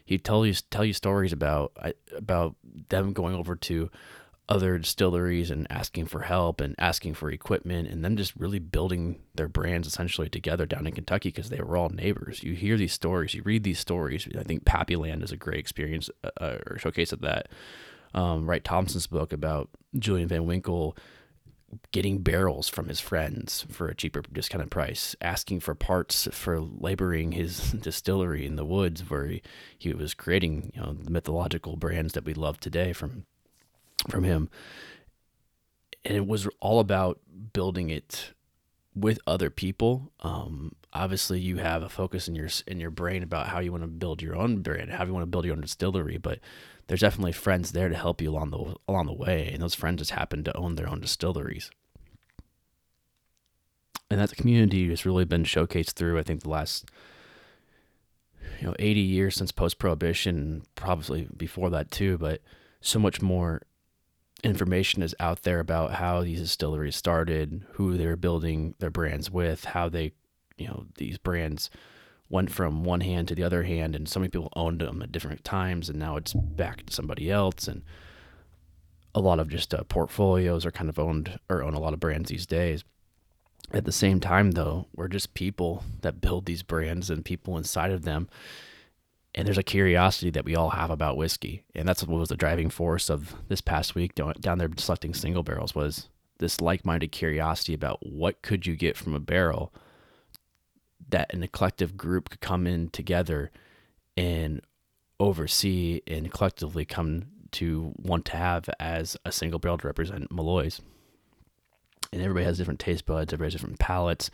he'd 0.05 0.23
tell 0.23 0.45
you 0.45 0.53
tell 0.69 0.85
you 0.85 0.93
stories 0.93 1.33
about 1.33 1.75
about 2.15 2.55
them 2.89 3.13
going 3.13 3.35
over 3.35 3.55
to 3.55 3.89
other 4.49 4.77
distilleries 4.77 5.49
and 5.49 5.65
asking 5.69 6.05
for 6.05 6.23
help 6.23 6.59
and 6.59 6.75
asking 6.77 7.13
for 7.13 7.31
equipment 7.31 7.87
and 7.87 8.03
them 8.03 8.17
just 8.17 8.35
really 8.35 8.59
building 8.59 9.21
their 9.35 9.47
brands 9.47 9.87
essentially 9.87 10.27
together 10.27 10.65
down 10.65 10.85
in 10.85 10.93
Kentucky 10.93 11.29
because 11.29 11.49
they 11.49 11.61
were 11.61 11.77
all 11.77 11.87
neighbors. 11.89 12.43
You 12.43 12.53
hear 12.53 12.75
these 12.75 12.91
stories, 12.91 13.33
you 13.33 13.41
read 13.43 13.63
these 13.63 13.79
stories. 13.79 14.27
I 14.37 14.43
think 14.43 14.65
Pappyland 14.65 15.23
is 15.23 15.31
a 15.31 15.37
great 15.37 15.59
experience 15.59 16.09
uh, 16.23 16.29
uh 16.39 16.57
or 16.67 16.77
showcase 16.77 17.13
of 17.13 17.21
that. 17.21 17.47
Um, 18.13 18.47
Wright 18.47 18.63
Thompson's 18.63 19.07
book 19.07 19.31
about 19.31 19.69
Julian 19.97 20.27
Van 20.27 20.45
Winkle 20.45 20.97
getting 21.91 22.19
barrels 22.19 22.69
from 22.69 22.87
his 22.87 22.99
friends 22.99 23.65
for 23.69 23.87
a 23.87 23.95
cheaper 23.95 24.21
discounted 24.31 24.71
price, 24.71 25.15
asking 25.21 25.59
for 25.59 25.75
parts 25.75 26.27
for 26.31 26.59
laboring 26.59 27.31
his 27.31 27.71
distillery 27.81 28.45
in 28.45 28.55
the 28.55 28.65
woods 28.65 29.09
where 29.09 29.27
he, 29.27 29.41
he 29.77 29.93
was 29.93 30.13
creating, 30.13 30.71
you 30.75 30.81
know, 30.81 30.93
the 30.93 31.11
mythological 31.11 31.75
brands 31.75 32.13
that 32.13 32.25
we 32.25 32.33
love 32.33 32.59
today 32.59 32.93
from 32.93 33.25
from 34.09 34.23
him. 34.23 34.49
And 36.03 36.15
it 36.17 36.27
was 36.27 36.47
all 36.59 36.79
about 36.79 37.19
building 37.53 37.89
it 37.89 38.33
with 38.95 39.19
other 39.25 39.49
people. 39.49 40.11
Um, 40.19 40.75
obviously, 40.91 41.39
you 41.39 41.57
have 41.57 41.83
a 41.83 41.89
focus 41.89 42.27
in 42.27 42.35
your 42.35 42.49
in 42.67 42.79
your 42.79 42.91
brain 42.91 43.23
about 43.23 43.47
how 43.47 43.59
you 43.59 43.71
want 43.71 43.83
to 43.83 43.87
build 43.87 44.21
your 44.21 44.35
own 44.35 44.61
brand, 44.61 44.91
how 44.91 45.05
you 45.05 45.13
want 45.13 45.23
to 45.23 45.27
build 45.27 45.45
your 45.45 45.55
own 45.55 45.61
distillery, 45.61 46.17
but 46.17 46.39
there's 46.87 47.01
definitely 47.01 47.31
friends 47.31 47.71
there 47.71 47.89
to 47.89 47.95
help 47.95 48.21
you 48.21 48.29
along 48.29 48.51
the 48.51 48.75
along 48.87 49.05
the 49.05 49.13
way, 49.13 49.49
and 49.51 49.61
those 49.61 49.75
friends 49.75 49.99
just 49.99 50.11
happen 50.11 50.43
to 50.43 50.57
own 50.57 50.75
their 50.75 50.89
own 50.89 51.01
distilleries. 51.01 51.71
And 54.09 54.19
that 54.19 54.35
community 54.35 54.89
has 54.89 55.05
really 55.05 55.25
been 55.25 55.43
showcased 55.43 55.93
through, 55.93 56.19
I 56.19 56.23
think, 56.23 56.43
the 56.43 56.49
last 56.49 56.89
you 58.59 58.67
know 58.67 58.75
80 58.77 58.99
years 58.99 59.35
since 59.35 59.51
post 59.51 59.79
prohibition, 59.79 60.63
probably 60.75 61.27
before 61.35 61.69
that 61.71 61.91
too. 61.91 62.17
But 62.17 62.41
so 62.81 62.99
much 62.99 63.21
more 63.21 63.61
information 64.43 65.01
is 65.01 65.15
out 65.19 65.43
there 65.43 65.59
about 65.59 65.93
how 65.93 66.21
these 66.21 66.41
distilleries 66.41 66.97
started, 66.97 67.65
who 67.73 67.97
they're 67.97 68.17
building 68.17 68.75
their 68.79 68.89
brands 68.89 69.31
with, 69.31 69.63
how 69.63 69.87
they, 69.87 70.11
you 70.57 70.67
know, 70.67 70.85
these 70.97 71.17
brands 71.17 71.69
went 72.33 72.51
from 72.51 72.83
one 72.83 73.01
hand 73.01 73.27
to 73.27 73.35
the 73.35 73.43
other 73.43 73.61
hand, 73.61 73.95
and 73.95 74.09
so 74.09 74.19
many 74.19 74.27
people 74.27 74.51
owned 74.55 74.81
them 74.81 75.03
at 75.03 75.11
different 75.11 75.43
times, 75.43 75.87
and 75.87 75.99
now 75.99 76.15
it's 76.15 76.33
back 76.33 76.83
to 76.83 76.91
somebody 76.91 77.29
else. 77.29 77.67
And 77.67 77.83
a 79.13 79.19
lot 79.19 79.39
of 79.39 79.49
just 79.49 79.71
uh, 79.71 79.83
portfolios 79.83 80.65
are 80.65 80.71
kind 80.71 80.89
of 80.89 80.97
owned 80.97 81.39
or 81.47 81.61
own 81.61 81.75
a 81.75 81.79
lot 81.79 81.93
of 81.93 81.99
brands 81.99 82.31
these 82.31 82.47
days. 82.47 82.83
At 83.71 83.85
the 83.85 83.91
same 83.91 84.19
time, 84.19 84.51
though, 84.51 84.87
we're 84.95 85.09
just 85.09 85.35
people 85.35 85.83
that 86.01 86.21
build 86.21 86.47
these 86.47 86.63
brands 86.63 87.11
and 87.11 87.23
people 87.23 87.55
inside 87.55 87.91
of 87.91 88.03
them. 88.03 88.27
And 89.35 89.47
there's 89.47 89.59
a 89.59 89.63
curiosity 89.63 90.31
that 90.31 90.45
we 90.45 90.55
all 90.55 90.71
have 90.71 90.89
about 90.89 91.17
whiskey, 91.17 91.63
and 91.75 91.87
that's 91.87 92.03
what 92.03 92.19
was 92.19 92.29
the 92.29 92.35
driving 92.35 92.71
force 92.71 93.11
of 93.11 93.35
this 93.47 93.61
past 93.61 93.93
week 93.93 94.15
down 94.15 94.57
there 94.57 94.69
selecting 94.77 95.13
single 95.13 95.43
barrels 95.43 95.75
was 95.75 96.09
this 96.39 96.59
like-minded 96.59 97.11
curiosity 97.11 97.75
about 97.75 97.99
what 98.03 98.41
could 98.41 98.65
you 98.65 98.75
get 98.75 98.97
from 98.97 99.13
a 99.13 99.19
barrel 99.19 99.71
that 101.13 101.33
in 101.33 101.43
a 101.43 101.47
collective 101.47 101.95
group 101.95 102.29
could 102.29 102.41
come 102.41 102.67
in 102.67 102.89
together 102.89 103.51
and 104.17 104.61
oversee 105.19 106.01
and 106.07 106.31
collectively 106.31 106.85
come 106.85 107.25
to 107.51 107.93
want 107.97 108.25
to 108.25 108.35
have 108.35 108.67
as 108.79 109.15
a 109.23 109.31
single 109.31 109.59
barrel 109.59 109.77
to 109.77 109.87
represent 109.87 110.31
Malloy's. 110.31 110.81
And 112.11 112.21
everybody 112.21 112.45
has 112.45 112.57
different 112.57 112.79
taste 112.79 113.05
buds, 113.05 113.31
everybody 113.31 113.53
has 113.53 113.61
different 113.61 113.79
palates. 113.79 114.31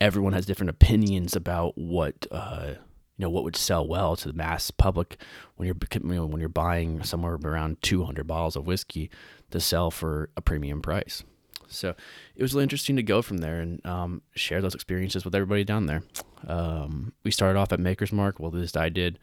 Everyone 0.00 0.32
has 0.32 0.46
different 0.46 0.70
opinions 0.70 1.36
about 1.36 1.76
what 1.76 2.26
uh, 2.30 2.74
you 3.16 3.22
know 3.22 3.30
what 3.30 3.44
would 3.44 3.56
sell 3.56 3.86
well 3.86 4.16
to 4.16 4.28
the 4.28 4.34
mass 4.34 4.70
public 4.70 5.18
when 5.56 5.66
you're 5.66 5.76
you 5.92 6.00
know, 6.00 6.26
when 6.26 6.40
you're 6.40 6.48
buying 6.48 7.02
somewhere 7.02 7.38
around 7.42 7.82
200 7.82 8.26
bottles 8.26 8.56
of 8.56 8.66
whiskey 8.66 9.10
to 9.50 9.60
sell 9.60 9.90
for 9.90 10.30
a 10.36 10.40
premium 10.40 10.80
price. 10.80 11.22
So 11.70 11.94
it 12.36 12.42
was 12.42 12.52
really 12.52 12.64
interesting 12.64 12.96
to 12.96 13.02
go 13.02 13.22
from 13.22 13.38
there 13.38 13.60
and 13.60 13.84
um, 13.86 14.22
share 14.34 14.60
those 14.60 14.74
experiences 14.74 15.24
with 15.24 15.34
everybody 15.34 15.64
down 15.64 15.86
there. 15.86 16.02
Um, 16.46 17.12
we 17.24 17.30
started 17.30 17.58
off 17.58 17.72
at 17.72 17.80
Maker's 17.80 18.12
Mark. 18.12 18.38
Well, 18.38 18.50
this 18.50 18.76
I 18.76 18.88
did 18.88 19.18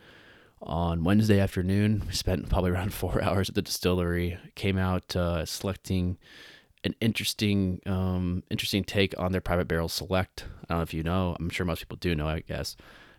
on 0.61 1.03
Wednesday 1.03 1.39
afternoon. 1.39 2.03
We 2.07 2.13
spent 2.13 2.49
probably 2.49 2.71
around 2.71 2.93
four 2.93 3.21
hours 3.23 3.49
at 3.49 3.55
the 3.55 3.61
distillery. 3.61 4.37
Came 4.55 4.77
out 4.77 5.15
uh, 5.15 5.45
selecting 5.45 6.17
an 6.83 6.95
interesting, 7.01 7.81
um, 7.85 8.43
interesting 8.49 8.83
take 8.83 9.17
on 9.19 9.31
their 9.31 9.41
private 9.41 9.67
barrel 9.67 9.89
select. 9.89 10.45
I 10.63 10.73
don't 10.73 10.79
know 10.79 10.83
if 10.83 10.93
you 10.93 11.03
know. 11.03 11.35
I'm 11.39 11.49
sure 11.49 11.65
most 11.65 11.79
people 11.79 11.97
do 11.97 12.15
know. 12.15 12.27
I 12.27 12.41
guess 12.41 12.75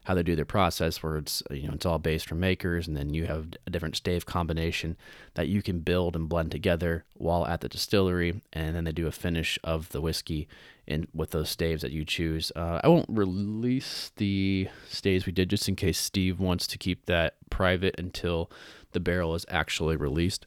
how 0.08 0.14
they 0.14 0.22
do 0.22 0.34
their 0.34 0.46
process 0.46 1.02
where 1.02 1.18
it's 1.18 1.42
you 1.50 1.68
know 1.68 1.74
it's 1.74 1.84
all 1.84 1.98
based 1.98 2.26
from 2.26 2.40
makers 2.40 2.88
and 2.88 2.96
then 2.96 3.12
you 3.12 3.26
have 3.26 3.46
a 3.66 3.70
different 3.70 3.94
stave 3.94 4.24
combination 4.24 4.96
that 5.34 5.48
you 5.48 5.60
can 5.60 5.80
build 5.80 6.16
and 6.16 6.30
blend 6.30 6.50
together 6.50 7.04
while 7.12 7.46
at 7.46 7.60
the 7.60 7.68
distillery 7.68 8.40
and 8.54 8.74
then 8.74 8.84
they 8.84 8.92
do 8.92 9.06
a 9.06 9.12
finish 9.12 9.58
of 9.62 9.90
the 9.90 10.00
whiskey 10.00 10.48
in 10.86 11.06
with 11.12 11.32
those 11.32 11.50
staves 11.50 11.82
that 11.82 11.92
you 11.92 12.06
choose. 12.06 12.50
Uh, 12.56 12.80
i 12.82 12.88
won't 12.88 13.04
release 13.10 14.10
the 14.16 14.66
staves 14.88 15.26
we 15.26 15.32
did 15.32 15.50
just 15.50 15.68
in 15.68 15.76
case 15.76 15.98
steve 15.98 16.40
wants 16.40 16.66
to 16.66 16.78
keep 16.78 17.04
that 17.04 17.34
private 17.50 17.94
until 17.98 18.50
the 18.92 19.00
barrel 19.00 19.34
is 19.34 19.44
actually 19.50 19.94
released. 19.94 20.46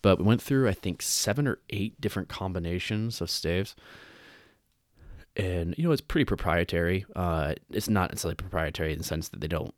But 0.00 0.20
we 0.20 0.24
went 0.24 0.40
through 0.40 0.70
i 0.70 0.72
think 0.72 1.02
seven 1.02 1.46
or 1.46 1.58
eight 1.68 2.00
different 2.00 2.30
combinations 2.30 3.20
of 3.20 3.28
staves 3.28 3.76
and 5.36 5.74
you 5.78 5.84
know 5.84 5.92
it's 5.92 6.00
pretty 6.00 6.24
proprietary. 6.24 7.04
Uh, 7.16 7.54
it's 7.70 7.88
not 7.88 8.10
necessarily 8.10 8.34
proprietary 8.34 8.92
in 8.92 8.98
the 8.98 9.04
sense 9.04 9.28
that 9.28 9.40
they 9.40 9.48
don't 9.48 9.74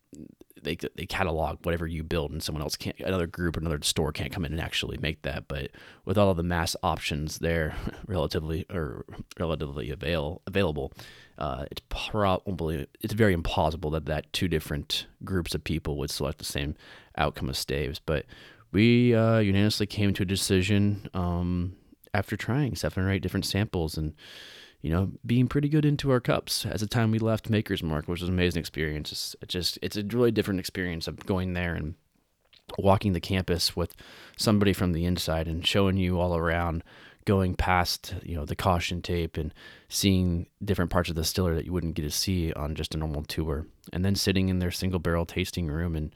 they 0.65 0.77
they 0.97 1.07
catalog 1.07 1.65
whatever 1.65 1.87
you 1.87 2.03
build, 2.03 2.33
and 2.33 2.43
someone 2.43 2.63
else 2.63 2.77
can't, 2.77 2.99
another 3.01 3.27
group, 3.27 3.57
another 3.57 3.79
store 3.83 4.13
can't 4.13 4.33
come 4.33 4.45
in 4.45 4.53
and 4.53 4.61
actually 4.61 4.97
make 4.99 5.23
that. 5.23 5.47
But 5.47 5.71
with 6.05 6.19
all 6.19 6.31
of 6.31 6.37
the 6.37 6.43
mass 6.43 6.75
options 6.83 7.39
there, 7.39 7.75
relatively 8.07 8.67
or 8.71 9.05
relatively 9.39 9.91
avail 9.91 10.43
available, 10.47 10.93
uh, 11.39 11.67
it's 11.71 11.83
probably 11.89 12.87
it's 13.01 13.15
very 13.15 13.33
impossible 13.33 13.91
that 13.91 14.07
that 14.07 14.33
two 14.33 14.49
different 14.49 15.07
groups 15.23 15.55
of 15.55 15.63
people 15.63 15.97
would 15.99 16.11
select 16.11 16.39
the 16.39 16.45
same 16.45 16.75
outcome 17.17 17.49
of 17.49 17.57
staves. 17.57 18.01
But 18.01 18.27
we 18.73 19.15
uh, 19.15 19.39
unanimously 19.39 19.87
came 19.87 20.13
to 20.15 20.25
a 20.25 20.27
decision 20.27 21.09
um, 21.15 21.77
after 22.13 22.37
trying 22.37 22.75
seven 22.75 23.05
or 23.05 23.11
eight 23.11 23.23
different 23.23 23.47
samples 23.47 23.97
and 23.97 24.15
you 24.85 24.91
know, 24.91 25.11
being 25.25 25.49
pretty 25.49 25.71
good 25.71 25.87
into 25.87 26.11
our 26.11 26.21
cups 26.21 26.67
as 26.67 26.83
the 26.83 26.87
time 26.87 27.11
we 27.11 27.19
left 27.19 27.49
Maker's 27.49 27.83
Mark, 27.83 28.07
which 28.07 28.21
was 28.21 28.29
an 28.29 28.35
amazing 28.35 28.61
experience. 28.61 29.35
It's 29.41 29.51
just 29.51 29.79
it's 29.81 29.97
a 29.97 30.05
really 30.05 30.31
different 30.31 30.61
experience 30.61 31.09
of 31.09 31.25
going 31.25 31.55
there 31.55 31.75
and 31.75 31.95
walking 32.79 33.15
the 33.15 33.21
campus 33.21 33.75
with 33.75 33.95
somebody 34.37 34.75
from 34.75 34.93
the 34.93 35.07
inside 35.07 35.49
and 35.49 35.67
showing 35.67 35.97
you 35.97 36.21
all 36.21 36.37
around, 36.37 36.85
going 37.25 37.55
past 37.55 38.15
you 38.23 38.35
know 38.35 38.45
the 38.45 38.55
caution 38.55 39.01
tape 39.01 39.39
and 39.39 39.55
seeing 39.89 40.49
different 40.63 40.91
parts 40.91 41.09
of 41.09 41.15
the 41.15 41.23
distiller 41.23 41.55
that 41.55 41.65
you 41.65 41.73
wouldn't 41.73 41.95
get 41.95 42.03
to 42.03 42.11
see 42.11 42.53
on 42.53 42.75
just 42.75 42.95
a 42.95 42.99
normal 42.99 43.23
tour, 43.23 43.67
and 43.91 44.05
then 44.05 44.15
sitting 44.15 44.51
in 44.51 44.59
their 44.59 44.71
single 44.71 45.01
barrel 45.01 45.25
tasting 45.25 45.69
room 45.69 45.97
and 45.97 46.15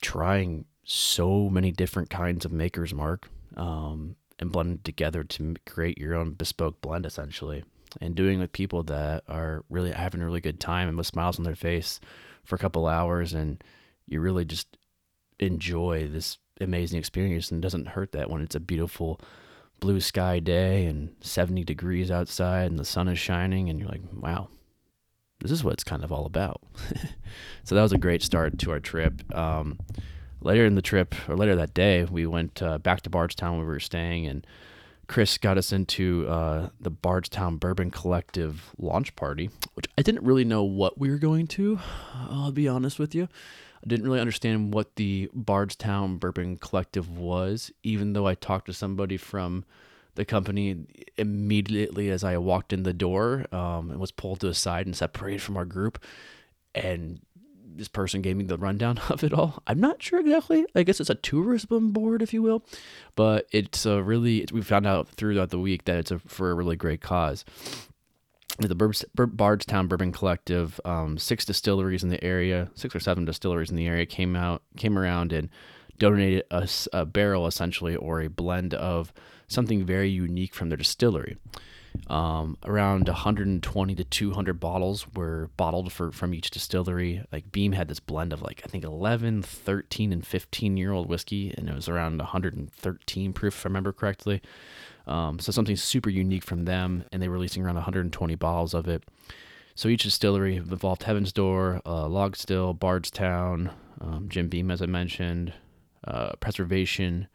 trying 0.00 0.64
so 0.84 1.50
many 1.50 1.70
different 1.70 2.08
kinds 2.08 2.46
of 2.46 2.50
Maker's 2.50 2.94
Mark. 2.94 3.28
Um, 3.58 4.16
and 4.38 4.52
blend 4.52 4.84
together 4.84 5.24
to 5.24 5.54
create 5.66 5.98
your 5.98 6.14
own 6.14 6.32
bespoke 6.32 6.80
blend 6.80 7.06
essentially 7.06 7.64
and 8.00 8.14
doing 8.14 8.38
with 8.38 8.52
people 8.52 8.82
that 8.82 9.24
are 9.28 9.64
really 9.70 9.90
having 9.90 10.20
a 10.20 10.24
really 10.24 10.40
good 10.40 10.60
time 10.60 10.88
and 10.88 10.96
with 10.96 11.06
smiles 11.06 11.38
on 11.38 11.44
their 11.44 11.54
face 11.54 12.00
for 12.44 12.56
a 12.56 12.58
couple 12.58 12.86
hours 12.86 13.32
and 13.32 13.62
you 14.06 14.20
really 14.20 14.44
just 14.44 14.76
enjoy 15.38 16.06
this 16.06 16.38
amazing 16.60 16.98
experience 16.98 17.50
and 17.50 17.62
it 17.62 17.66
doesn't 17.66 17.88
hurt 17.88 18.12
that 18.12 18.30
when 18.30 18.42
it's 18.42 18.54
a 18.54 18.60
beautiful 18.60 19.20
blue 19.80 20.00
sky 20.00 20.38
day 20.38 20.86
and 20.86 21.14
70 21.20 21.64
degrees 21.64 22.10
outside 22.10 22.70
and 22.70 22.78
the 22.78 22.84
sun 22.84 23.08
is 23.08 23.18
shining 23.18 23.68
and 23.68 23.78
you're 23.78 23.88
like 23.88 24.02
wow 24.12 24.48
this 25.40 25.50
is 25.50 25.62
what 25.62 25.74
it's 25.74 25.84
kind 25.84 26.04
of 26.04 26.12
all 26.12 26.26
about. 26.26 26.60
So 27.64 27.74
that 27.74 27.82
was 27.82 27.92
a 27.92 27.98
great 27.98 28.22
start 28.22 28.58
to 28.60 28.70
our 28.70 28.78
trip. 28.78 29.34
Um, 29.36 29.80
later 30.40 30.64
in 30.64 30.74
the 30.74 30.82
trip 30.82 31.14
or 31.28 31.36
later 31.36 31.56
that 31.56 31.74
day, 31.74 32.04
we 32.04 32.26
went 32.26 32.62
uh, 32.62 32.78
back 32.78 33.02
to 33.02 33.10
Bardstown 33.10 33.58
where 33.58 33.66
we 33.66 33.72
were 33.72 33.80
staying, 33.80 34.26
and 34.26 34.46
Chris 35.06 35.38
got 35.38 35.58
us 35.58 35.72
into 35.72 36.26
uh, 36.28 36.68
the 36.80 36.90
Bardstown 36.90 37.58
Bourbon 37.58 37.90
Collective 37.90 38.74
launch 38.78 39.14
party, 39.16 39.50
which 39.74 39.86
I 39.96 40.02
didn't 40.02 40.24
really 40.24 40.44
know 40.44 40.64
what 40.64 40.98
we 40.98 41.10
were 41.10 41.18
going 41.18 41.46
to. 41.48 41.78
I'll 42.14 42.52
be 42.52 42.68
honest 42.68 42.98
with 42.98 43.14
you. 43.14 43.28
I 43.84 43.88
didn't 43.88 44.06
really 44.06 44.20
understand 44.20 44.74
what 44.74 44.96
the 44.96 45.30
Bardstown 45.32 46.18
Bourbon 46.18 46.56
Collective 46.56 47.16
was, 47.16 47.70
even 47.82 48.14
though 48.14 48.26
I 48.26 48.34
talked 48.34 48.66
to 48.66 48.72
somebody 48.72 49.16
from 49.16 49.64
the 50.16 50.24
company 50.24 50.86
immediately 51.16 52.10
as 52.10 52.24
I 52.24 52.36
walked 52.38 52.72
in 52.72 52.82
the 52.82 52.92
door 52.92 53.46
um, 53.52 53.90
and 53.90 54.00
was 54.00 54.10
pulled 54.10 54.40
to 54.40 54.46
the 54.46 54.54
side 54.54 54.86
and 54.86 54.96
separated 54.96 55.42
from 55.42 55.56
our 55.56 55.66
group. 55.66 56.02
And 56.74 57.20
this 57.76 57.88
person 57.88 58.22
gave 58.22 58.36
me 58.36 58.44
the 58.44 58.58
rundown 58.58 58.98
of 59.08 59.22
it 59.22 59.32
all. 59.32 59.62
I'm 59.66 59.80
not 59.80 60.02
sure 60.02 60.20
exactly. 60.20 60.64
I 60.74 60.82
guess 60.82 61.00
it's 61.00 61.10
a 61.10 61.14
tourism 61.14 61.92
board, 61.92 62.22
if 62.22 62.32
you 62.32 62.42
will, 62.42 62.64
but 63.14 63.46
it's 63.52 63.86
a 63.86 64.02
really. 64.02 64.46
We 64.52 64.62
found 64.62 64.86
out 64.86 65.08
throughout 65.08 65.50
the 65.50 65.58
week 65.58 65.84
that 65.84 65.98
it's 65.98 66.10
a, 66.10 66.18
for 66.18 66.50
a 66.50 66.54
really 66.54 66.76
great 66.76 67.00
cause. 67.00 67.44
The 68.58 68.74
Bardstown 69.14 69.86
Bourbon 69.86 70.12
Collective, 70.12 70.80
um, 70.86 71.18
six 71.18 71.44
distilleries 71.44 72.02
in 72.02 72.08
the 72.08 72.22
area, 72.24 72.70
six 72.74 72.96
or 72.96 73.00
seven 73.00 73.26
distilleries 73.26 73.68
in 73.68 73.76
the 73.76 73.86
area 73.86 74.06
came 74.06 74.34
out, 74.34 74.62
came 74.78 74.98
around 74.98 75.34
and 75.34 75.50
donated 75.98 76.44
a, 76.50 76.66
a 76.94 77.04
barrel 77.04 77.46
essentially 77.46 77.96
or 77.96 78.22
a 78.22 78.30
blend 78.30 78.72
of 78.72 79.12
something 79.46 79.84
very 79.84 80.08
unique 80.08 80.54
from 80.54 80.70
their 80.70 80.78
distillery. 80.78 81.36
Um, 82.08 82.56
around 82.64 83.08
120 83.08 83.94
to 83.94 84.04
200 84.04 84.60
bottles 84.60 85.06
were 85.14 85.50
bottled 85.56 85.92
for 85.92 86.12
from 86.12 86.34
each 86.34 86.50
distillery. 86.50 87.22
Like 87.32 87.52
Beam 87.52 87.72
had 87.72 87.88
this 87.88 88.00
blend 88.00 88.32
of 88.32 88.42
like 88.42 88.62
I 88.64 88.68
think 88.68 88.84
11, 88.84 89.42
13, 89.42 90.12
and 90.12 90.26
15 90.26 90.76
year 90.76 90.92
old 90.92 91.08
whiskey, 91.08 91.52
and 91.56 91.68
it 91.68 91.74
was 91.74 91.88
around 91.88 92.18
113 92.18 93.32
proof 93.32 93.54
if 93.56 93.66
I 93.66 93.68
remember 93.68 93.92
correctly. 93.92 94.42
Um, 95.06 95.38
so 95.38 95.52
something 95.52 95.76
super 95.76 96.10
unique 96.10 96.44
from 96.44 96.64
them, 96.64 97.04
and 97.12 97.22
they 97.22 97.28
were 97.28 97.34
releasing 97.34 97.64
around 97.64 97.76
120 97.76 98.34
bottles 98.34 98.74
of 98.74 98.88
it. 98.88 99.04
So 99.74 99.88
each 99.88 100.04
distillery 100.04 100.56
involved 100.56 101.02
Heaven's 101.02 101.32
Door, 101.32 101.82
uh, 101.84 102.08
Log 102.08 102.34
Still, 102.34 102.72
Bardstown, 102.72 103.70
um, 104.00 104.26
Jim 104.28 104.48
Beam, 104.48 104.70
as 104.70 104.80
I 104.80 104.86
mentioned, 104.86 105.52
uh, 106.04 106.32
Preservation, 106.40 107.28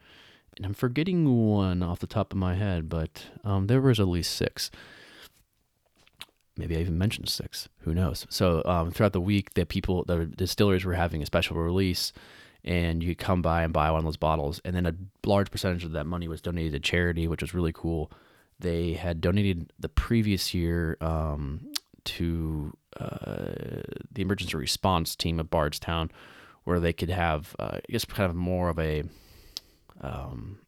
and 0.57 0.65
I'm 0.65 0.73
forgetting 0.73 1.47
one 1.47 1.81
off 1.81 1.99
the 1.99 2.07
top 2.07 2.31
of 2.33 2.37
my 2.37 2.55
head, 2.55 2.89
but 2.89 3.25
um, 3.43 3.67
there 3.67 3.81
was 3.81 3.99
at 3.99 4.07
least 4.07 4.35
six. 4.35 4.69
Maybe 6.57 6.75
I 6.75 6.81
even 6.81 6.97
mentioned 6.97 7.29
six. 7.29 7.69
Who 7.79 7.93
knows? 7.93 8.27
So 8.29 8.61
um, 8.65 8.91
throughout 8.91 9.13
the 9.13 9.21
week, 9.21 9.53
the 9.53 9.65
people, 9.65 10.03
the 10.05 10.25
distilleries 10.25 10.85
were 10.85 10.93
having 10.93 11.23
a 11.23 11.25
special 11.25 11.55
release, 11.57 12.11
and 12.63 13.01
you 13.01 13.15
could 13.15 13.25
come 13.25 13.41
by 13.41 13.63
and 13.63 13.73
buy 13.73 13.89
one 13.89 13.99
of 13.99 14.05
those 14.05 14.17
bottles, 14.17 14.61
and 14.65 14.75
then 14.75 14.85
a 14.85 14.93
large 15.25 15.49
percentage 15.49 15.85
of 15.85 15.93
that 15.93 16.05
money 16.05 16.27
was 16.27 16.41
donated 16.41 16.73
to 16.73 16.79
charity, 16.79 17.27
which 17.27 17.41
was 17.41 17.53
really 17.53 17.73
cool. 17.73 18.11
They 18.59 18.93
had 18.93 19.21
donated 19.21 19.71
the 19.79 19.89
previous 19.89 20.53
year 20.53 20.97
um, 21.01 21.71
to 22.03 22.77
uh, 22.99 23.81
the 24.11 24.21
emergency 24.21 24.55
response 24.55 25.15
team 25.15 25.39
of 25.39 25.49
Bardstown, 25.49 26.11
where 26.65 26.79
they 26.79 26.93
could 26.93 27.09
have, 27.09 27.55
uh, 27.57 27.77
I 27.77 27.81
guess, 27.89 28.05
kind 28.05 28.29
of 28.29 28.35
more 28.35 28.69
of 28.69 28.77
a 28.77 29.03
um, 30.01 30.59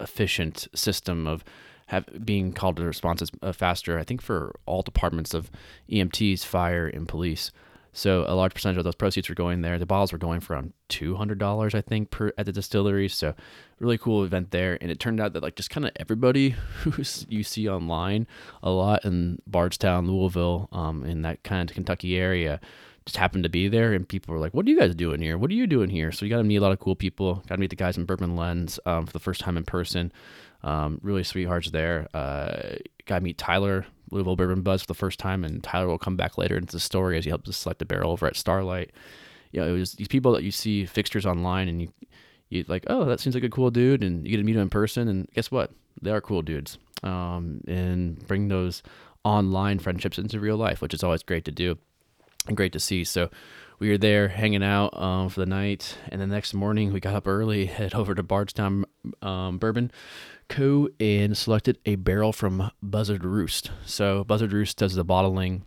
efficient 0.00 0.68
system 0.74 1.26
of 1.26 1.44
have 1.86 2.24
being 2.24 2.52
called 2.52 2.76
to 2.76 2.84
responses 2.84 3.30
uh, 3.42 3.52
faster. 3.52 3.98
I 3.98 4.04
think 4.04 4.22
for 4.22 4.54
all 4.66 4.82
departments 4.82 5.34
of 5.34 5.50
EMTs, 5.90 6.44
fire, 6.44 6.86
and 6.86 7.06
police. 7.06 7.50
So 7.96 8.24
a 8.26 8.34
large 8.34 8.54
percentage 8.54 8.78
of 8.78 8.84
those 8.84 8.96
proceeds 8.96 9.28
were 9.28 9.36
going 9.36 9.60
there. 9.60 9.78
The 9.78 9.86
bottles 9.86 10.10
were 10.10 10.18
going 10.18 10.40
for 10.40 10.54
around 10.54 10.72
two 10.88 11.14
hundred 11.14 11.38
dollars, 11.38 11.74
I 11.74 11.80
think, 11.80 12.10
per 12.10 12.32
at 12.36 12.46
the 12.46 12.52
distillery. 12.52 13.08
So 13.08 13.34
really 13.78 13.98
cool 13.98 14.24
event 14.24 14.50
there. 14.50 14.76
And 14.80 14.90
it 14.90 14.98
turned 14.98 15.20
out 15.20 15.32
that 15.34 15.42
like 15.42 15.54
just 15.54 15.70
kind 15.70 15.86
of 15.86 15.92
everybody 15.96 16.50
who 16.82 17.04
you 17.28 17.44
see 17.44 17.68
online 17.68 18.26
a 18.62 18.70
lot 18.70 19.04
in 19.04 19.38
Bardstown, 19.46 20.08
Louisville, 20.08 20.68
um, 20.72 21.04
in 21.04 21.22
that 21.22 21.44
kind 21.44 21.70
of 21.70 21.74
Kentucky 21.74 22.16
area 22.16 22.60
just 23.06 23.16
happened 23.18 23.44
to 23.44 23.50
be 23.50 23.68
there, 23.68 23.92
and 23.92 24.08
people 24.08 24.34
were 24.34 24.40
like, 24.40 24.54
"What 24.54 24.66
are 24.66 24.70
you 24.70 24.78
guys 24.78 24.94
doing 24.94 25.20
here? 25.20 25.36
What 25.36 25.50
are 25.50 25.54
you 25.54 25.66
doing 25.66 25.90
here?" 25.90 26.10
So 26.10 26.24
you 26.24 26.30
got 26.30 26.38
to 26.38 26.44
meet 26.44 26.56
a 26.56 26.60
lot 26.60 26.72
of 26.72 26.80
cool 26.80 26.96
people. 26.96 27.42
Got 27.48 27.56
to 27.56 27.60
meet 27.60 27.70
the 27.70 27.76
guys 27.76 27.96
in 27.96 28.04
Bourbon 28.04 28.36
Lens 28.36 28.80
um, 28.86 29.06
for 29.06 29.12
the 29.12 29.18
first 29.18 29.40
time 29.40 29.56
in 29.56 29.64
person. 29.64 30.12
Um, 30.62 30.98
really 31.02 31.24
sweethearts 31.24 31.70
there. 31.70 32.08
Uh, 32.14 32.76
got 33.04 33.18
to 33.18 33.24
meet 33.24 33.36
Tyler 33.36 33.84
Louisville 34.10 34.36
Bourbon 34.36 34.62
Buzz 34.62 34.82
for 34.82 34.86
the 34.86 34.94
first 34.94 35.18
time, 35.18 35.44
and 35.44 35.62
Tyler 35.62 35.88
will 35.88 35.98
come 35.98 36.16
back 36.16 36.38
later 36.38 36.56
into 36.56 36.72
the 36.72 36.80
story 36.80 37.18
as 37.18 37.24
he 37.24 37.30
helps 37.30 37.48
us 37.48 37.58
select 37.58 37.78
the 37.78 37.84
barrel 37.84 38.10
over 38.10 38.26
at 38.26 38.36
Starlight. 38.36 38.92
You 39.52 39.60
know, 39.60 39.68
it 39.68 39.78
was 39.78 39.92
these 39.92 40.08
people 40.08 40.32
that 40.32 40.42
you 40.42 40.50
see 40.50 40.86
fixtures 40.86 41.26
online, 41.26 41.68
and 41.68 41.82
you 41.82 41.92
you 42.48 42.64
like, 42.68 42.84
oh, 42.86 43.04
that 43.04 43.20
seems 43.20 43.34
like 43.34 43.44
a 43.44 43.50
cool 43.50 43.70
dude, 43.70 44.02
and 44.02 44.24
you 44.24 44.30
get 44.30 44.38
to 44.38 44.44
meet 44.44 44.56
him 44.56 44.62
in 44.62 44.70
person, 44.70 45.08
and 45.08 45.28
guess 45.34 45.50
what? 45.50 45.72
They 46.00 46.10
are 46.10 46.20
cool 46.20 46.42
dudes. 46.42 46.78
Um, 47.02 47.60
and 47.68 48.26
bring 48.26 48.48
those 48.48 48.82
online 49.24 49.78
friendships 49.78 50.18
into 50.18 50.40
real 50.40 50.56
life, 50.56 50.80
which 50.80 50.94
is 50.94 51.02
always 51.02 51.22
great 51.22 51.44
to 51.44 51.50
do 51.50 51.76
great 52.52 52.72
to 52.72 52.80
see. 52.80 53.04
So 53.04 53.30
we 53.78 53.88
were 53.88 53.98
there 53.98 54.28
hanging 54.28 54.62
out 54.62 54.96
um, 55.00 55.28
for 55.28 55.40
the 55.40 55.46
night, 55.46 55.96
and 56.08 56.20
the 56.20 56.26
next 56.26 56.54
morning 56.54 56.92
we 56.92 57.00
got 57.00 57.14
up 57.14 57.26
early, 57.26 57.66
head 57.66 57.94
over 57.94 58.14
to 58.14 58.22
Bardstown 58.22 58.84
um, 59.22 59.58
Bourbon 59.58 59.90
Co. 60.48 60.88
and 61.00 61.36
selected 61.36 61.78
a 61.86 61.96
barrel 61.96 62.32
from 62.32 62.70
Buzzard 62.82 63.24
Roost. 63.24 63.70
So 63.86 64.24
Buzzard 64.24 64.52
Roost 64.52 64.76
does 64.78 64.94
the 64.94 65.04
bottling 65.04 65.64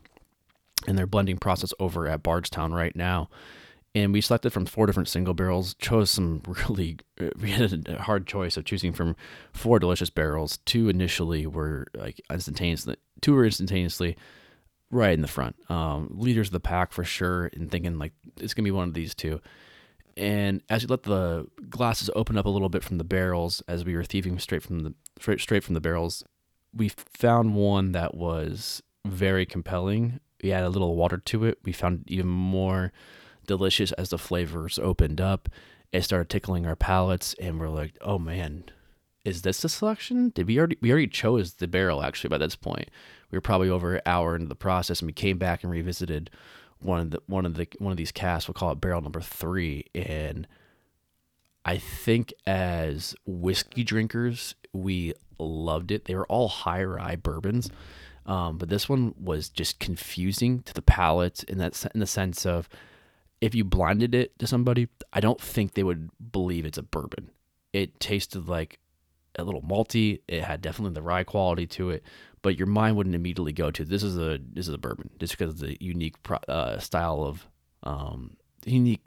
and 0.88 0.98
their 0.98 1.08
blending 1.08 1.38
process 1.38 1.74
over 1.80 2.08
at 2.08 2.24
Bardstown 2.24 2.74
right 2.74 2.96
now. 2.96 3.30
And 3.96 4.14
we 4.14 4.22
selected 4.22 4.54
from 4.54 4.68
four 4.68 4.86
different 4.86 5.10
single 5.10 5.34
barrels. 5.34 5.74
Chose 5.76 6.12
some 6.12 6.44
really, 6.70 6.98
we 7.42 7.52
had 7.52 7.88
a 7.90 8.02
hard 8.04 8.28
choice 8.28 8.56
of 8.56 8.66
choosing 8.66 8.94
from 8.94 9.16
four 9.52 9.80
delicious 9.80 10.12
barrels. 10.12 10.60
Two 10.66 10.88
initially 10.88 11.48
were 11.48 11.88
like 11.96 12.22
instantaneously, 12.32 12.96
two 13.22 13.34
were 13.34 13.46
instantaneously 13.46 14.16
right 14.92 15.14
in 15.14 15.22
the 15.22 15.28
front. 15.28 15.56
Um, 15.70 16.10
leaders 16.12 16.48
of 16.48 16.54
the 16.54 16.60
pack 16.60 16.92
for 16.92 17.04
sure, 17.04 17.50
and 17.54 17.70
thinking 17.70 17.98
like 17.98 18.14
it's 18.38 18.54
gonna 18.54 18.66
be 18.66 18.72
one 18.72 18.88
of 18.88 18.94
these 18.94 19.14
two. 19.16 19.42
And 20.16 20.64
as 20.70 20.84
we 20.84 20.88
let 20.88 21.04
the 21.04 21.48
glasses 21.70 22.10
open 22.16 22.38
up 22.38 22.46
a 22.46 22.50
little 22.50 22.70
bit 22.70 22.84
from 22.84 22.98
the 22.98 23.04
barrels, 23.04 23.62
as 23.68 23.86
we 23.86 23.96
were 23.96 24.04
thieving 24.04 24.40
straight 24.40 24.64
from 24.64 24.80
the 24.80 24.94
straight, 25.20 25.40
straight 25.40 25.64
from 25.64 25.76
the 25.76 25.82
barrels, 25.82 26.24
we 26.74 26.90
found 26.90 27.56
one 27.56 27.92
that 27.92 28.16
was 28.16 28.82
very 29.06 29.46
compelling. 29.46 30.20
We 30.44 30.52
added 30.52 30.68
a 30.68 30.70
little 30.70 30.96
water 30.96 31.18
to 31.18 31.46
it. 31.46 31.60
We 31.64 31.72
found 31.72 32.02
it 32.02 32.12
even 32.12 32.28
more 32.28 32.92
delicious 33.46 33.92
as 33.94 34.10
the 34.10 34.18
flavors 34.18 34.80
opened 34.80 35.22
up. 35.22 35.50
It 35.92 36.04
started 36.04 36.30
tickling 36.30 36.66
our 36.66 36.76
palates, 36.76 37.34
and 37.40 37.60
we're 37.60 37.70
like, 37.70 37.98
"Oh 38.02 38.20
man, 38.20 38.66
is 39.26 39.42
this 39.42 39.62
the 39.62 39.70
selection? 39.70 40.30
Did 40.30 40.48
we 40.48 40.58
already 40.58 40.78
we 40.82 40.92
already 40.92 41.08
chose 41.08 41.54
the 41.54 41.68
barrel 41.68 42.04
actually 42.04 42.30
by 42.30 42.38
this 42.38 42.56
point? 42.56 42.90
We 43.32 43.38
were 43.38 43.42
probably 43.42 43.70
over 43.70 43.96
an 43.96 44.02
hour 44.06 44.36
into 44.36 44.48
the 44.48 44.56
process, 44.56 45.02
and 45.02 45.08
we 45.08 45.14
came 45.14 45.38
back 45.38 45.64
and 45.64 45.72
revisited 45.72 46.30
one 46.80 47.00
of 47.00 47.12
the 47.12 47.22
one 47.28 47.46
of 47.46 47.56
the 47.56 47.68
one 47.80 47.92
of 47.92 47.98
these 47.98 48.12
casks, 48.12 48.48
We'll 48.48 48.54
call 48.54 48.72
it 48.72 48.82
barrel 48.82 49.02
number 49.02 49.22
three, 49.22 49.86
and 49.96 50.48
I 51.66 51.78
think 51.78 52.34
as 52.46 53.16
whiskey 53.26 53.84
drinkers, 53.84 54.56
we 54.74 55.14
loved 55.40 55.92
it. 55.92 56.06
They 56.06 56.16
were 56.16 56.28
all 56.28 56.48
high 56.48 56.84
rye 56.84 57.16
bourbons, 57.16 57.70
um, 58.26 58.58
but 58.58 58.70
this 58.70 58.88
one 58.88 59.14
was 59.22 59.50
just 59.50 59.80
confusing 59.80 60.62
to 60.64 60.74
the 60.74 60.82
palate 60.82 61.44
in 61.44 61.58
that 61.58 61.86
in 61.94 62.00
the 62.00 62.08
sense 62.08 62.46
of 62.46 62.70
if 63.42 63.54
you 63.54 63.64
blinded 63.64 64.16
it 64.16 64.38
to 64.40 64.48
somebody, 64.48 64.88
I 65.14 65.20
don't 65.20 65.42
think 65.42 65.74
they 65.74 65.84
would 65.84 66.10
believe 66.32 66.66
it's 66.66 66.78
a 66.78 66.84
bourbon. 66.84 67.32
It 67.74 68.00
tasted 68.00 68.48
like 68.48 68.80
a 69.38 69.44
little 69.44 69.62
malty. 69.62 70.22
It 70.28 70.44
had 70.44 70.62
definitely 70.62 70.94
the 70.94 71.02
rye 71.02 71.24
quality 71.24 71.68
to 71.68 71.90
it, 71.92 72.04
but 72.42 72.58
your 72.58 72.68
mind 72.68 72.96
wouldn't 72.96 73.16
immediately 73.16 73.54
go 73.54 73.72
to 73.72 73.84
this 73.86 74.04
is 74.04 74.18
a 74.18 74.40
this 74.54 74.68
is 74.68 74.74
a 74.74 74.78
bourbon 74.78 75.10
just 75.20 75.38
because 75.38 75.54
of 75.54 75.60
the 75.60 75.78
unique 75.80 76.22
pro, 76.24 76.38
uh, 76.48 76.80
style 76.80 77.24
of 77.24 77.48
um, 77.84 78.38
unique 78.66 79.02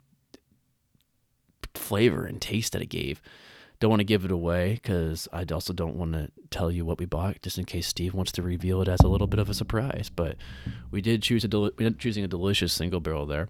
flavor 1.73 2.25
and 2.25 2.41
taste 2.41 2.73
that 2.73 2.81
it 2.81 2.87
gave. 2.87 3.21
Don't 3.79 3.89
want 3.89 3.99
to 3.99 4.05
give 4.05 4.25
it 4.25 4.31
away 4.31 4.73
because 4.73 5.27
I 5.33 5.43
also 5.51 5.73
don't 5.73 5.95
want 5.95 6.13
to 6.13 6.29
tell 6.51 6.71
you 6.71 6.85
what 6.85 6.99
we 6.99 7.05
bought, 7.05 7.41
just 7.41 7.57
in 7.57 7.65
case 7.65 7.87
Steve 7.87 8.13
wants 8.13 8.31
to 8.33 8.43
reveal 8.43 8.79
it 8.81 8.87
as 8.87 8.99
a 8.99 9.07
little 9.07 9.25
bit 9.25 9.39
of 9.39 9.49
a 9.49 9.55
surprise. 9.55 10.11
But 10.13 10.37
we 10.91 11.01
did 11.01 11.23
choose 11.23 11.43
a 11.43 11.47
del- 11.47 11.71
we 11.77 11.85
ended 11.85 11.93
up 11.93 11.99
choosing 11.99 12.23
a 12.23 12.27
delicious 12.27 12.73
single 12.73 12.99
barrel 12.99 13.25
there 13.25 13.49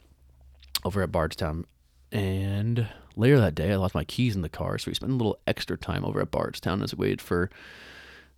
over 0.85 1.03
at 1.03 1.11
Bardstown. 1.11 1.65
And 2.11 2.87
later 3.15 3.39
that 3.39 3.55
day, 3.55 3.71
I 3.71 3.75
lost 3.75 3.95
my 3.95 4.03
keys 4.03 4.35
in 4.35 4.41
the 4.41 4.49
car, 4.49 4.77
so 4.77 4.91
we 4.91 4.95
spent 4.95 5.11
a 5.11 5.15
little 5.15 5.39
extra 5.47 5.77
time 5.77 6.03
over 6.03 6.21
at 6.21 6.31
Bardstown 6.31 6.81
as 6.83 6.93
we 6.93 7.05
waited 7.05 7.21
for 7.21 7.49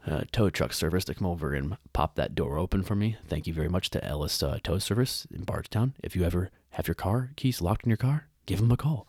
uh, 0.06 0.24
tow 0.32 0.50
truck 0.50 0.74
service 0.74 1.06
to 1.06 1.16
come 1.16 1.28
over 1.28 1.54
and 1.54 1.78
pop 1.94 2.16
that 2.16 2.36
door 2.36 2.58
open 2.58 2.84
for 2.84 2.96
me. 2.96 3.18
Thank 3.28 3.48
you 3.48 3.54
very 3.54 3.70
much 3.70 3.90
to 3.92 4.04
Ellis 4.04 4.44
uh, 4.44 4.60
Tow 4.64 4.78
Service 4.78 5.26
in 5.34 5.44
Bardstown. 5.44 5.94
If 6.04 6.16
you 6.16 6.24
ever 6.24 6.52
have 6.72 6.88
your 6.88 6.96
car 6.96 7.32
keys 7.36 7.62
locked 7.62 7.86
in 7.86 7.90
your 7.90 7.98
car, 7.98 8.28
give 8.46 8.60
them 8.60 8.72
a 8.72 8.78
call. 8.78 9.08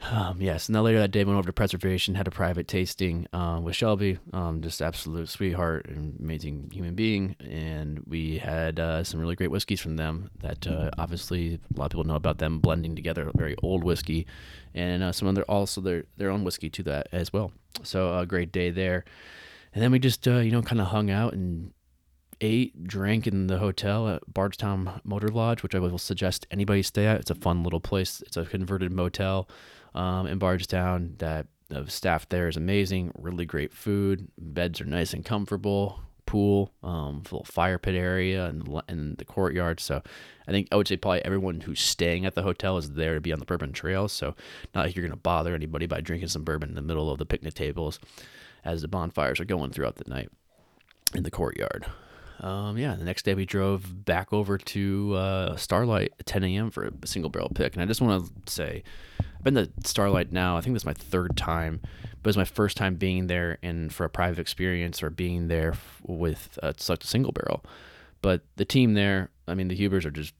Um, 0.00 0.40
yes, 0.40 0.68
and 0.68 0.76
then 0.76 0.84
later 0.84 1.00
that 1.00 1.10
day, 1.10 1.24
went 1.24 1.38
over 1.38 1.48
to 1.48 1.52
Preservation, 1.52 2.14
had 2.14 2.28
a 2.28 2.30
private 2.30 2.68
tasting 2.68 3.26
um, 3.32 3.64
with 3.64 3.74
Shelby, 3.74 4.18
um, 4.32 4.62
just 4.62 4.80
absolute 4.80 5.28
sweetheart 5.28 5.86
and 5.88 6.18
amazing 6.20 6.70
human 6.72 6.94
being, 6.94 7.34
and 7.40 8.00
we 8.06 8.38
had 8.38 8.78
uh, 8.78 9.02
some 9.02 9.18
really 9.18 9.34
great 9.34 9.50
whiskeys 9.50 9.80
from 9.80 9.96
them. 9.96 10.30
That 10.38 10.66
uh, 10.68 10.90
obviously 10.98 11.58
a 11.74 11.78
lot 11.78 11.86
of 11.86 11.90
people 11.90 12.04
know 12.04 12.14
about 12.14 12.38
them 12.38 12.60
blending 12.60 12.94
together 12.94 13.28
very 13.34 13.56
old 13.60 13.82
whiskey, 13.82 14.26
and 14.72 15.02
uh, 15.02 15.10
some 15.10 15.26
other 15.26 15.42
also 15.42 15.80
their 15.80 16.04
their 16.16 16.30
own 16.30 16.44
whiskey 16.44 16.70
to 16.70 16.82
that 16.84 17.08
as 17.10 17.32
well. 17.32 17.50
So 17.82 18.16
a 18.16 18.24
great 18.24 18.52
day 18.52 18.70
there, 18.70 19.04
and 19.74 19.82
then 19.82 19.90
we 19.90 19.98
just 19.98 20.28
uh, 20.28 20.36
you 20.36 20.52
know 20.52 20.62
kind 20.62 20.80
of 20.80 20.86
hung 20.86 21.10
out 21.10 21.32
and 21.32 21.72
ate, 22.40 22.84
drank 22.84 23.26
in 23.26 23.46
the 23.46 23.58
hotel 23.58 24.08
at 24.08 24.32
Bardstown 24.32 25.00
Motor 25.04 25.28
Lodge, 25.28 25.62
which 25.62 25.74
I 25.74 25.78
will 25.78 25.98
suggest 25.98 26.46
anybody 26.50 26.82
stay 26.82 27.06
at. 27.06 27.20
It's 27.20 27.30
a 27.30 27.34
fun 27.34 27.62
little 27.62 27.80
place. 27.80 28.22
It's 28.22 28.36
a 28.36 28.44
converted 28.44 28.92
motel 28.92 29.48
um, 29.94 30.26
in 30.26 30.38
Bardstown. 30.38 31.14
That 31.18 31.46
the 31.68 31.88
staff 31.88 32.28
there 32.28 32.48
is 32.48 32.56
amazing. 32.56 33.12
Really 33.18 33.44
great 33.44 33.72
food. 33.72 34.28
Beds 34.38 34.80
are 34.80 34.86
nice 34.86 35.12
and 35.12 35.24
comfortable. 35.24 36.00
Pool, 36.26 36.74
um, 36.82 37.22
little 37.24 37.44
fire 37.44 37.78
pit 37.78 37.94
area, 37.94 38.44
and 38.44 38.82
in 38.86 39.14
the 39.16 39.24
courtyard. 39.24 39.80
So, 39.80 40.02
I 40.46 40.50
think 40.50 40.68
I 40.70 40.76
would 40.76 40.86
say 40.86 40.98
probably 40.98 41.24
everyone 41.24 41.62
who's 41.62 41.80
staying 41.80 42.26
at 42.26 42.34
the 42.34 42.42
hotel 42.42 42.76
is 42.76 42.90
there 42.90 43.14
to 43.14 43.20
be 43.20 43.32
on 43.32 43.38
the 43.38 43.46
bourbon 43.46 43.72
trail. 43.72 44.08
So, 44.08 44.34
not 44.74 44.84
like 44.84 44.94
you're 44.94 45.06
gonna 45.06 45.16
bother 45.16 45.54
anybody 45.54 45.86
by 45.86 46.02
drinking 46.02 46.28
some 46.28 46.44
bourbon 46.44 46.68
in 46.68 46.74
the 46.74 46.82
middle 46.82 47.10
of 47.10 47.16
the 47.16 47.24
picnic 47.24 47.54
tables, 47.54 47.98
as 48.62 48.82
the 48.82 48.88
bonfires 48.88 49.40
are 49.40 49.46
going 49.46 49.70
throughout 49.70 49.96
the 49.96 50.10
night 50.10 50.28
in 51.14 51.22
the 51.22 51.30
courtyard. 51.30 51.86
Um, 52.40 52.78
yeah, 52.78 52.94
the 52.94 53.04
next 53.04 53.24
day 53.24 53.34
we 53.34 53.44
drove 53.44 54.04
back 54.04 54.32
over 54.32 54.58
to 54.58 55.14
uh, 55.14 55.56
Starlight 55.56 56.12
at 56.20 56.26
10 56.26 56.44
a.m. 56.44 56.70
for 56.70 56.84
a 56.84 57.06
single 57.06 57.30
barrel 57.30 57.50
pick. 57.54 57.74
And 57.74 57.82
I 57.82 57.86
just 57.86 58.00
want 58.00 58.46
to 58.46 58.52
say, 58.52 58.84
I've 59.20 59.42
been 59.44 59.54
to 59.54 59.68
Starlight 59.84 60.32
now. 60.32 60.56
I 60.56 60.60
think 60.60 60.74
this 60.74 60.82
is 60.82 60.86
my 60.86 60.92
third 60.92 61.36
time, 61.36 61.80
but 61.82 62.20
it 62.20 62.26
was 62.26 62.36
my 62.36 62.44
first 62.44 62.76
time 62.76 62.94
being 62.94 63.26
there 63.26 63.58
and 63.62 63.92
for 63.92 64.04
a 64.04 64.10
private 64.10 64.38
experience 64.38 65.02
or 65.02 65.10
being 65.10 65.48
there 65.48 65.74
with 66.02 66.58
uh, 66.62 66.72
such 66.76 67.04
a 67.04 67.06
single 67.06 67.32
barrel. 67.32 67.64
But 68.22 68.42
the 68.56 68.64
team 68.64 68.94
there, 68.94 69.30
I 69.46 69.54
mean, 69.54 69.68
the 69.68 69.76
Hubers 69.76 70.04
are 70.06 70.10
just 70.10 70.34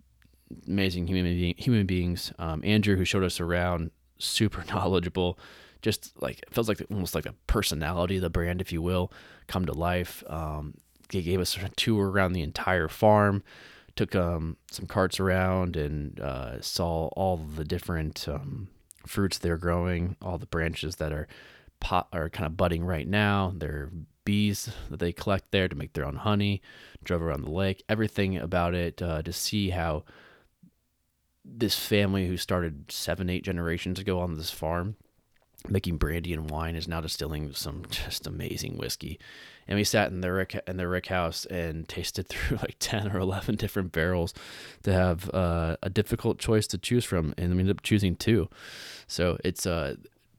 amazing 0.66 1.06
human 1.06 1.54
human 1.56 1.86
beings. 1.86 2.32
Um, 2.38 2.62
Andrew, 2.64 2.96
who 2.96 3.04
showed 3.04 3.24
us 3.24 3.40
around, 3.40 3.90
super 4.18 4.64
knowledgeable. 4.68 5.38
Just 5.80 6.20
like 6.20 6.40
it 6.40 6.52
feels 6.52 6.68
like 6.68 6.82
almost 6.90 7.14
like 7.14 7.26
a 7.26 7.34
personality 7.46 8.16
of 8.16 8.22
the 8.22 8.30
brand, 8.30 8.60
if 8.60 8.72
you 8.72 8.82
will, 8.82 9.12
come 9.46 9.64
to 9.66 9.72
life. 9.72 10.24
Um, 10.26 10.74
they 11.10 11.22
gave 11.22 11.40
us 11.40 11.56
a 11.56 11.68
tour 11.70 12.10
around 12.10 12.32
the 12.32 12.42
entire 12.42 12.88
farm, 12.88 13.42
took 13.96 14.14
um, 14.14 14.56
some 14.70 14.86
carts 14.86 15.18
around 15.18 15.76
and 15.76 16.20
uh, 16.20 16.60
saw 16.60 17.08
all 17.08 17.36
the 17.36 17.64
different 17.64 18.26
um, 18.28 18.68
fruits 19.06 19.38
they're 19.38 19.56
growing, 19.56 20.16
all 20.22 20.38
the 20.38 20.46
branches 20.46 20.96
that 20.96 21.12
are 21.12 21.26
pot 21.80 22.08
are 22.12 22.28
kind 22.28 22.46
of 22.46 22.56
budding 22.56 22.84
right 22.84 23.08
now. 23.08 23.52
Their 23.56 23.90
bees 24.24 24.70
that 24.90 25.00
they 25.00 25.12
collect 25.12 25.50
there 25.50 25.68
to 25.68 25.76
make 25.76 25.94
their 25.94 26.04
own 26.04 26.16
honey. 26.16 26.60
Drove 27.02 27.22
around 27.22 27.42
the 27.42 27.50
lake, 27.50 27.82
everything 27.88 28.36
about 28.36 28.74
it 28.74 29.00
uh, 29.00 29.22
to 29.22 29.32
see 29.32 29.70
how 29.70 30.04
this 31.44 31.78
family 31.78 32.26
who 32.26 32.36
started 32.36 32.92
seven, 32.92 33.30
eight 33.30 33.42
generations 33.42 33.98
ago 33.98 34.20
on 34.20 34.36
this 34.36 34.50
farm 34.50 34.96
making 35.66 35.96
brandy 35.96 36.32
and 36.32 36.50
wine 36.50 36.76
is 36.76 36.86
now 36.86 37.00
distilling 37.00 37.52
some 37.52 37.84
just 37.90 38.26
amazing 38.26 38.76
whiskey 38.76 39.18
and 39.68 39.76
we 39.76 39.84
sat 39.84 40.10
in 40.10 40.22
the 40.22 40.32
rick 40.32 40.60
in 40.66 40.76
the 40.78 40.88
rick 40.88 41.06
house 41.06 41.44
and 41.46 41.88
tasted 41.88 42.26
through 42.28 42.56
like 42.58 42.76
10 42.80 43.12
or 43.12 43.20
11 43.20 43.56
different 43.56 43.92
barrels 43.92 44.34
to 44.82 44.92
have 44.92 45.30
uh, 45.34 45.76
a 45.82 45.90
difficult 45.90 46.38
choice 46.38 46.66
to 46.68 46.78
choose 46.78 47.04
from. 47.04 47.34
And 47.36 47.54
we 47.54 47.60
ended 47.60 47.76
up 47.76 47.82
choosing 47.82 48.16
two. 48.16 48.48
So 49.06 49.38
it's 49.44 49.66
uh 49.66 49.96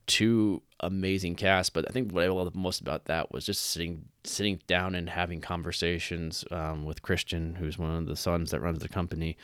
two 0.07 0.63
amazing 0.79 1.35
casks. 1.35 1.69
But 1.69 1.85
i 1.87 1.91
think 1.91 2.11
what 2.11 2.23
i 2.23 2.27
love 2.27 2.55
most 2.55 2.81
about 2.81 3.05
that 3.05 3.31
was 3.31 3.45
just 3.45 3.61
sitting 3.61 4.05
sitting 4.23 4.59
down 4.67 4.95
and 4.95 5.09
having 5.09 5.39
conversations 5.39 6.43
um, 6.51 6.83
with 6.83 7.01
christian 7.01 7.55
who's 7.55 7.77
one 7.77 7.95
of 7.95 8.05
the 8.05 8.15
sons 8.15 8.51
that 8.51 8.59
runs 8.59 8.79
the 8.79 8.89
company 8.89 9.37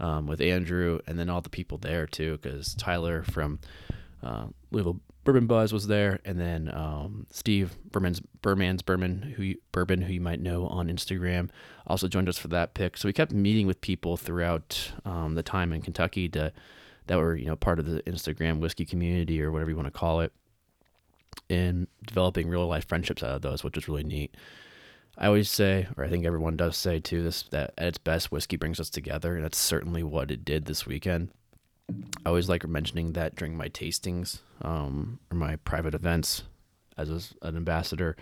um, 0.00 0.26
with 0.26 0.40
andrew 0.40 0.98
and 1.06 1.18
then 1.18 1.30
all 1.30 1.40
the 1.40 1.48
people 1.48 1.78
there 1.78 2.06
too 2.06 2.38
because 2.42 2.74
tyler 2.74 3.22
from 3.22 3.60
uh, 4.22 4.46
Louisville 4.72 5.00
Bourbon 5.26 5.48
Buzz 5.48 5.72
was 5.72 5.88
there, 5.88 6.20
and 6.24 6.38
then 6.38 6.70
um, 6.72 7.26
Steve 7.30 7.76
Berman's 7.90 8.20
Berman's 8.20 8.80
Bourbon, 8.80 9.34
who 9.36 9.42
you, 9.42 9.56
Bourbon, 9.72 10.02
who 10.02 10.12
you 10.12 10.20
might 10.20 10.40
know 10.40 10.68
on 10.68 10.86
Instagram, 10.86 11.50
also 11.84 12.06
joined 12.06 12.28
us 12.28 12.38
for 12.38 12.46
that 12.48 12.74
pick. 12.74 12.96
So 12.96 13.08
we 13.08 13.12
kept 13.12 13.32
meeting 13.32 13.66
with 13.66 13.80
people 13.80 14.16
throughout 14.16 14.92
um, 15.04 15.34
the 15.34 15.42
time 15.42 15.72
in 15.72 15.82
Kentucky 15.82 16.28
to, 16.30 16.52
that 17.08 17.16
were 17.16 17.34
you 17.34 17.46
know 17.46 17.56
part 17.56 17.80
of 17.80 17.86
the 17.86 18.00
Instagram 18.02 18.60
whiskey 18.60 18.84
community 18.84 19.42
or 19.42 19.50
whatever 19.50 19.70
you 19.70 19.76
want 19.76 19.92
to 19.92 19.98
call 19.98 20.20
it, 20.20 20.32
and 21.50 21.88
developing 22.06 22.48
real 22.48 22.66
life 22.68 22.86
friendships 22.86 23.24
out 23.24 23.34
of 23.34 23.42
those, 23.42 23.64
which 23.64 23.76
is 23.76 23.88
really 23.88 24.04
neat. 24.04 24.34
I 25.18 25.26
always 25.26 25.50
say, 25.50 25.88
or 25.96 26.04
I 26.04 26.08
think 26.08 26.24
everyone 26.24 26.56
does 26.56 26.76
say 26.76 27.00
too, 27.00 27.24
this 27.24 27.42
that 27.50 27.74
at 27.76 27.88
its 27.88 27.98
best, 27.98 28.30
whiskey 28.30 28.56
brings 28.56 28.78
us 28.78 28.90
together, 28.90 29.34
and 29.34 29.42
that's 29.42 29.58
certainly 29.58 30.04
what 30.04 30.30
it 30.30 30.44
did 30.44 30.66
this 30.66 30.86
weekend. 30.86 31.30
I 31.88 32.28
always 32.28 32.48
like 32.48 32.66
mentioning 32.66 33.12
that 33.12 33.36
during 33.36 33.56
my 33.56 33.68
tastings 33.68 34.40
um, 34.62 35.20
or 35.30 35.36
my 35.36 35.56
private 35.56 35.94
events 35.94 36.42
as 36.96 37.10
a, 37.10 37.46
an 37.46 37.56
ambassador 37.56 38.16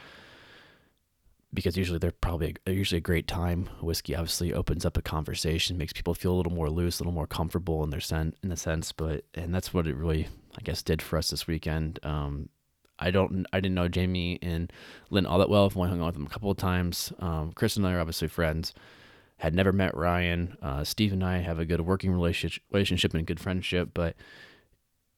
because 1.55 1.77
usually 1.77 1.99
they're 1.99 2.11
probably 2.11 2.57
they're 2.65 2.75
usually 2.75 2.99
a 2.99 3.01
great 3.03 3.29
time. 3.29 3.71
Whiskey 3.81 4.15
obviously 4.15 4.53
opens 4.53 4.85
up 4.85 4.97
a 4.97 5.03
conversation, 5.03 5.79
makes 5.79 5.93
people 5.93 6.13
feel 6.13 6.33
a 6.33 6.37
little 6.37 6.53
more 6.53 6.69
loose, 6.69 6.99
a 6.99 7.03
little 7.03 7.13
more 7.13 7.29
comfortable 7.29 7.85
in 7.85 7.91
their 7.91 8.01
sen- 8.01 8.35
in 8.43 8.51
a 8.51 8.57
sense. 8.57 8.93
But 8.93 9.25
and 9.35 9.55
that's 9.55 9.73
what 9.73 9.87
it 9.87 9.95
really, 9.95 10.27
I 10.59 10.63
guess, 10.63 10.83
did 10.83 11.01
for 11.01 11.17
us 11.17 11.31
this 11.31 11.47
weekend. 11.47 12.01
Um, 12.03 12.49
I 12.99 13.11
don't, 13.11 13.47
I 13.53 13.61
didn't 13.61 13.75
know 13.75 13.89
Jamie 13.89 14.39
and 14.43 14.73
Lynn 15.11 15.27
all 15.27 15.39
that 15.39 15.49
well. 15.49 15.65
I've 15.65 15.77
only 15.77 15.91
hung 15.91 16.01
out 16.01 16.07
with 16.07 16.15
them 16.15 16.27
a 16.27 16.31
couple 16.31 16.51
of 16.51 16.57
times. 16.57 17.13
Um, 17.19 17.53
Chris 17.53 17.77
and 17.77 17.87
I 17.87 17.93
are 17.93 18.01
obviously 18.01 18.29
friends 18.29 18.75
had 19.37 19.55
never 19.55 19.73
met 19.73 19.97
Ryan. 19.97 20.57
Uh, 20.63 20.85
Steve 20.85 21.13
and 21.13 21.25
I 21.25 21.39
have 21.39 21.59
a 21.59 21.67
good 21.67 21.81
working 21.81 22.13
relationship, 22.13 23.15
and 23.15 23.27
good 23.27 23.41
friendship, 23.41 23.91
but 23.95 24.17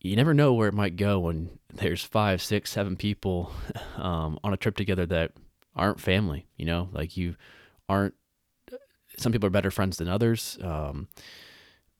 you 0.00 0.16
never 0.16 0.35
know 0.35 0.52
where 0.52 0.68
it 0.68 0.74
might 0.74 0.96
go 0.96 1.18
when 1.18 1.59
there's 1.74 2.05
five, 2.05 2.40
six, 2.42 2.70
seven 2.70 2.96
people 2.96 3.52
um, 3.96 4.38
on 4.42 4.52
a 4.52 4.57
trip 4.57 4.76
together 4.76 5.07
that 5.07 5.33
aren't 5.74 6.00
family. 6.00 6.46
You 6.57 6.66
know, 6.66 6.88
like 6.92 7.16
you 7.16 7.37
aren't. 7.88 8.14
Some 9.18 9.33
people 9.33 9.46
are 9.46 9.50
better 9.50 9.70
friends 9.70 9.96
than 9.96 10.09
others, 10.09 10.59
um, 10.62 11.09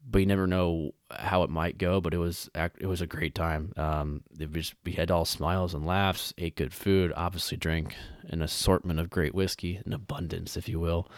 but 0.07 0.19
you 0.19 0.27
never 0.27 0.47
know 0.47 0.93
how 1.11 1.43
it 1.45 1.51
might 1.51 1.79
go. 1.79 2.01
But 2.01 2.13
it 2.15 2.19
was 2.19 2.51
it 2.55 2.87
was 2.87 3.01
a 3.01 3.07
great 3.07 3.35
time. 3.35 3.73
Um, 3.77 4.23
was, 4.53 4.75
we 4.85 4.93
had 4.93 5.11
all 5.11 5.25
smiles 5.25 5.75
and 5.75 5.87
laughs, 5.87 6.35
ate 6.39 6.57
good 6.57 6.75
food, 6.75 7.13
obviously 7.17 7.57
drank 7.57 7.95
an 8.29 8.43
assortment 8.43 9.01
of 9.01 9.11
great 9.11 9.35
whiskey, 9.35 9.81
an 9.85 9.93
abundance, 9.93 10.57
if 10.57 10.69
you 10.69 10.81
will. 10.81 11.09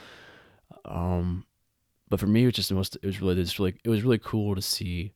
Um, 0.85 1.45
but 2.09 2.21
for 2.21 2.27
me, 2.27 2.43
it 2.43 2.47
was 2.47 2.55
just 2.55 2.69
the 2.69 2.75
most. 2.75 2.97
It 2.97 3.07
was 3.07 3.21
really, 3.21 3.35
just 3.37 3.59
really, 3.59 3.75
it 3.85 3.89
was 3.89 4.03
really 4.03 4.19
cool 4.19 4.55
to 4.55 4.63
see 4.63 5.13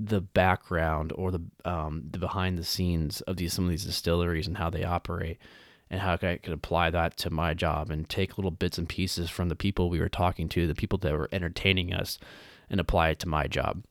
the 0.00 0.20
background 0.20 1.12
or 1.16 1.30
the 1.30 1.42
um, 1.64 2.04
the 2.10 2.18
behind 2.18 2.56
the 2.56 2.64
scenes 2.64 3.20
of 3.22 3.36
these 3.36 3.52
some 3.52 3.64
of 3.64 3.70
these 3.70 3.84
distilleries 3.84 4.46
and 4.46 4.56
how 4.56 4.70
they 4.70 4.84
operate, 4.84 5.38
and 5.90 6.00
how 6.00 6.12
I 6.14 6.36
could 6.36 6.52
apply 6.52 6.90
that 6.90 7.16
to 7.18 7.30
my 7.30 7.54
job 7.54 7.90
and 7.90 8.08
take 8.08 8.38
little 8.38 8.50
bits 8.50 8.78
and 8.78 8.88
pieces 8.88 9.28
from 9.28 9.48
the 9.48 9.56
people 9.56 9.90
we 9.90 10.00
were 10.00 10.08
talking 10.08 10.48
to, 10.50 10.66
the 10.66 10.74
people 10.74 10.98
that 11.00 11.12
were 11.12 11.28
entertaining 11.32 11.92
us, 11.92 12.18
and 12.70 12.80
apply 12.80 13.10
it 13.10 13.18
to 13.20 13.28
my 13.28 13.46
job. 13.46 13.84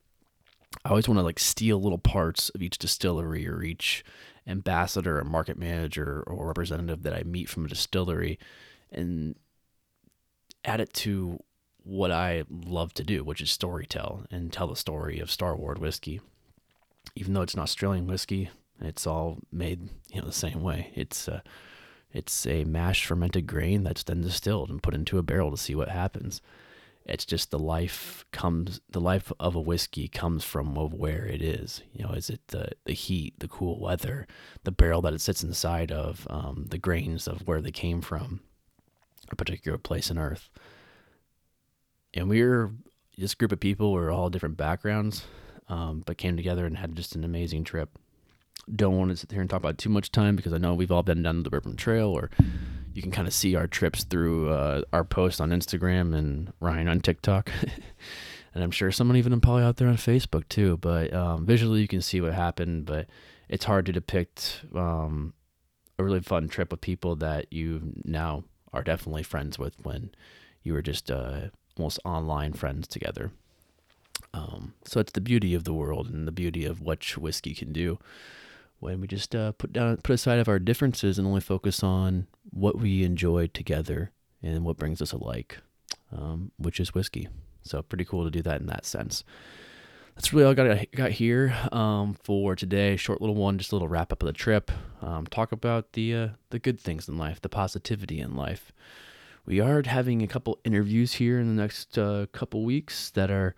I 0.86 0.90
always 0.90 1.08
want 1.08 1.20
to 1.20 1.24
like 1.24 1.40
steal 1.40 1.82
little 1.82 1.98
parts 1.98 2.50
of 2.50 2.62
each 2.62 2.78
distillery 2.78 3.48
or 3.48 3.62
each 3.62 4.04
ambassador 4.48 5.20
or 5.20 5.24
market 5.24 5.58
manager 5.58 6.24
or 6.26 6.48
representative 6.48 7.04
that 7.04 7.14
I 7.14 7.24
meet 7.24 7.50
from 7.50 7.66
a 7.66 7.70
distillery 7.70 8.40
and 8.92 9.36
add 10.64 10.82
it 10.82 10.94
to 10.94 11.40
what 11.84 12.12
I 12.12 12.44
love 12.50 12.94
to 12.96 13.04
do, 13.04 13.24
which 13.24 13.42
is 13.42 13.50
storytell 13.50 14.26
and 14.30 14.52
tell 14.52 14.68
the 14.68 14.76
story 14.76 15.20
of 15.20 15.32
Starward 15.32 15.80
whiskey. 15.80 16.20
Even 17.16 17.34
though 17.34 17.42
it's 17.42 17.54
an 17.54 17.62
Australian 17.62 18.08
whiskey, 18.08 18.50
it's 18.82 19.08
all 19.08 19.40
made 19.52 19.90
you 20.12 20.22
know 20.22 20.28
the 20.28 20.34
same 20.34 20.62
way. 20.62 20.92
It's 20.96 21.28
uh, 21.28 21.42
it's 22.12 22.46
a 22.46 22.64
mashed 22.66 23.06
fermented 23.06 23.48
grain 23.48 23.84
that's 23.84 24.04
then 24.04 24.22
distilled 24.22 24.70
and 24.70 24.84
put 24.84 24.94
into 24.94 25.18
a 25.18 25.24
barrel 25.24 25.52
to 25.52 25.58
see 25.58 25.76
what 25.76 25.90
happens. 25.90 26.42
It's 27.06 27.26
just 27.26 27.52
the 27.52 27.60
life 27.60 28.26
comes 28.32 28.82
the 28.90 29.00
life 29.00 29.32
of 29.40 29.56
a 29.56 29.62
whiskey 29.62 30.10
comes 30.10 30.44
from 30.44 30.76
where 30.76 31.26
it 31.26 31.42
is. 31.42 31.82
You 31.94 32.06
know, 32.06 32.12
is 32.12 32.30
it 32.30 32.42
the 32.48 32.72
the 32.84 32.94
heat, 32.94 33.40
the 33.40 33.48
cool 33.48 33.80
weather, 33.80 34.28
the 34.64 34.72
barrel 34.72 35.02
that 35.04 35.14
it 35.14 35.22
sits 35.22 35.42
inside 35.42 35.92
of, 35.92 36.28
um, 36.30 36.66
the 36.70 36.78
grains 36.78 37.28
of 37.28 37.48
where 37.48 37.62
they 37.62 37.72
came 37.72 38.02
from, 38.02 38.42
a 39.32 39.36
particular 39.36 39.78
place 39.78 40.10
on 40.12 40.18
Earth. 40.18 40.50
And 42.14 42.30
we 42.30 42.42
are 42.42 42.72
this 43.18 43.34
group 43.34 43.52
of 43.52 43.60
people 43.60 43.92
were 43.92 44.12
all 44.12 44.30
different 44.30 44.58
backgrounds, 44.58 45.26
um, 45.70 46.04
but 46.06 46.18
came 46.18 46.38
together 46.38 46.66
and 46.66 46.78
had 46.78 46.96
just 46.96 47.16
an 47.16 47.24
amazing 47.24 47.64
trip. 47.64 47.98
Don't 48.74 48.98
want 48.98 49.12
to 49.12 49.18
sit 49.18 49.32
here 49.32 49.42
and 49.42 49.50
talk 49.50 49.60
about 49.60 49.78
too 49.78 49.90
much 49.90 50.12
time 50.12 50.36
because 50.36 50.54
I 50.54 50.58
know 50.58 50.74
we've 50.74 50.92
all 50.92 51.04
been 51.04 51.24
down 51.24 51.44
the 51.44 51.50
Bourbon 51.50 51.76
Trail, 51.78 52.10
or 52.10 52.30
you 52.94 53.02
can 53.02 53.12
kind 53.12 53.28
of 53.28 53.34
see 53.34 53.56
our 53.56 53.68
trips 53.68 54.04
through 54.04 54.50
uh, 54.50 54.82
our 54.92 55.04
posts 55.04 55.40
on 55.40 55.50
Instagram 55.50 56.16
and 56.16 56.52
Ryan 56.60 56.88
on 56.88 57.00
TikTok. 57.00 57.52
and 58.54 58.64
I'm 58.64 58.72
sure 58.72 58.92
someone 58.92 59.18
even 59.18 59.40
probably 59.40 59.64
out 59.64 59.78
there 59.78 59.88
on 59.88 59.98
Facebook 59.98 60.48
too. 60.50 60.78
But 60.78 61.14
um, 61.14 61.46
visually, 61.46 61.82
you 61.82 61.88
can 61.88 62.02
see 62.02 62.22
what 62.22 62.34
happened. 62.34 62.86
But 62.86 63.08
it's 63.50 63.66
hard 63.66 63.86
to 63.86 63.94
depict 63.94 64.66
um, 64.76 65.34
a 65.98 66.04
really 66.04 66.22
fun 66.22 66.48
trip 66.50 66.72
with 66.72 66.82
people 66.82 67.16
that 67.18 67.52
you 67.54 67.94
now 68.04 68.44
are 68.74 68.84
definitely 68.84 69.24
friends 69.24 69.58
with 69.58 69.76
when 69.84 70.12
you 70.64 70.74
were 70.74 70.82
just 70.82 71.10
uh, 71.10 71.50
almost 71.78 72.00
online 72.06 72.54
friends 72.54 72.88
together. 72.88 73.32
Um, 74.34 74.74
so 74.84 75.00
it's 75.00 75.14
the 75.14 75.22
beauty 75.22 75.54
of 75.54 75.64
the 75.64 75.74
world 75.74 76.10
and 76.10 76.28
the 76.28 76.32
beauty 76.32 76.66
of 76.66 76.82
what 76.82 77.18
whiskey 77.18 77.54
can 77.54 77.72
do 77.72 78.00
when 78.80 79.02
we 79.02 79.08
just 79.08 79.36
uh, 79.36 79.54
put 79.54 79.74
down 79.74 79.98
put 79.98 80.14
aside 80.14 80.40
of 80.40 80.48
our 80.48 80.60
differences 80.60 81.18
and 81.18 81.28
only 81.28 81.42
focus 81.42 81.84
on 81.84 82.28
what 82.50 82.78
we 82.78 83.04
enjoy 83.04 83.48
together 83.48 84.12
and 84.44 84.64
what 84.64 84.78
brings 84.78 85.02
us 85.02 85.12
alike, 85.12 85.60
um, 86.12 86.52
which 86.58 86.80
is 86.80 86.94
whiskey. 86.94 87.28
So 87.64 87.82
pretty 87.82 88.06
cool 88.06 88.24
to 88.24 88.32
do 88.32 88.42
that 88.44 88.62
in 88.62 88.68
that 88.68 88.86
sense. 88.86 89.24
That's 90.18 90.34
really 90.34 90.46
all 90.46 90.52
I 90.52 90.56
got 90.56 90.92
got 90.94 91.12
here 91.12 91.56
um, 91.72 92.16
for 92.24 92.56
today. 92.56 92.96
Short 92.96 93.22
little 93.22 93.36
one, 93.36 93.60
just 93.60 93.72
a 93.72 93.76
little 93.76 93.88
wrap 93.88 94.12
up 94.12 94.24
of 94.24 94.26
the 94.26 94.34
trip. 94.34 94.72
Um, 95.00 95.28
talk 95.28 95.52
about 95.52 95.94
the 95.94 96.16
uh, 96.16 96.28
the 96.50 96.58
good 96.58 96.80
things 96.80 97.08
in 97.08 97.20
life, 97.20 97.40
the 97.40 97.50
positivity 97.50 98.20
in 98.20 98.36
life. 98.36 98.72
We 99.46 99.60
are 99.60 99.84
having 99.86 100.24
a 100.24 100.28
couple 100.28 100.58
interviews 100.64 101.14
here 101.14 101.40
in 101.40 101.56
the 101.56 101.62
next 101.62 102.00
uh, 102.00 102.26
couple 102.32 102.66
weeks 102.66 103.12
that 103.12 103.30
are 103.30 103.54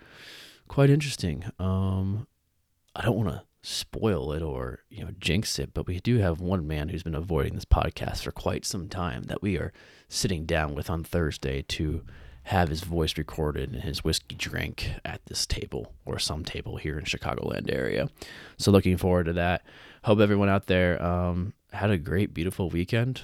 quite 0.68 0.90
interesting. 0.90 1.46
Um, 1.60 2.28
I 2.94 3.04
don't 3.04 3.16
want 3.16 3.30
to 3.30 3.44
spoil 3.62 4.34
it 4.34 4.42
or 4.42 4.80
you 4.90 5.04
know 5.04 5.12
jinx 5.20 5.60
it 5.60 5.74
but 5.74 5.86
we 5.86 6.00
do 6.00 6.18
have 6.18 6.40
one 6.40 6.66
man 6.66 6.88
who's 6.88 7.04
been 7.04 7.14
avoiding 7.14 7.56
this 7.56 7.66
podcast 7.66 8.20
for 8.20 8.32
quite 8.32 8.64
some 8.64 8.88
time 8.88 9.24
that 9.24 9.42
we 9.42 9.58
are 9.58 9.74
sitting 10.08 10.46
down 10.46 10.74
with 10.74 10.90
on 10.90 11.04
thursday 11.04 11.62
to 11.62 12.02
have 12.50 12.70
his 12.70 12.82
voice 12.82 13.16
recorded 13.16 13.72
and 13.72 13.84
his 13.84 14.04
whiskey 14.04 14.34
drink 14.34 14.90
at 15.06 15.24
this 15.28 15.46
table 15.46 15.94
or 16.04 16.18
some 16.18 16.44
table 16.44 16.78
here 16.78 16.98
in 16.98 17.06
chicagoland 17.06 17.72
area. 17.72 18.10
So 18.58 18.72
looking 18.72 18.98
forward 18.98 19.28
to 19.28 19.34
that. 19.34 19.62
Hope 20.04 20.20
everyone 20.20 20.50
out 20.50 20.66
there 20.66 21.00
um, 21.00 21.54
had 21.72 21.92
a 21.92 21.98
great 22.00 22.34
beautiful 22.34 22.68
weekend. 22.68 23.22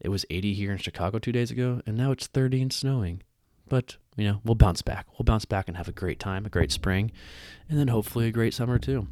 It 0.00 0.10
was 0.10 0.24
80 0.30 0.54
here 0.54 0.70
in 0.70 0.78
chicago 0.78 1.18
two 1.18 1.32
days 1.32 1.50
ago 1.50 1.82
and 1.86 1.96
now 1.96 2.12
it's 2.12 2.28
30 2.28 2.62
and 2.62 2.72
snowing. 2.72 3.24
But 3.68 3.96
you 4.14 4.28
know 4.28 4.40
we'll 4.44 4.54
bounce 4.54 4.80
back. 4.80 5.06
We'll 5.18 5.24
bounce 5.24 5.44
back 5.44 5.66
and 5.66 5.76
have 5.76 5.88
a 5.88 5.92
great 5.92 6.20
time 6.20 6.46
a 6.46 6.48
great 6.48 6.70
spring 6.70 7.10
and 7.68 7.76
then 7.76 7.88
hopefully 7.88 8.28
a 8.28 8.32
great 8.32 8.54
summer 8.54 8.78
too. 8.78 9.08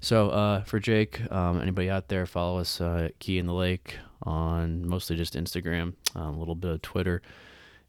So 0.00 0.30
uh, 0.30 0.64
for 0.64 0.80
Jake, 0.80 1.30
um, 1.30 1.60
anybody 1.60 1.90
out 1.90 2.08
there, 2.08 2.24
follow 2.24 2.58
us 2.58 2.80
uh, 2.80 3.08
at 3.10 3.18
Key 3.18 3.38
in 3.38 3.46
the 3.46 3.52
Lake 3.52 3.98
on 4.22 4.88
mostly 4.88 5.14
just 5.14 5.34
Instagram, 5.34 5.92
um, 6.14 6.36
a 6.36 6.38
little 6.38 6.54
bit 6.54 6.70
of 6.70 6.80
Twitter, 6.80 7.20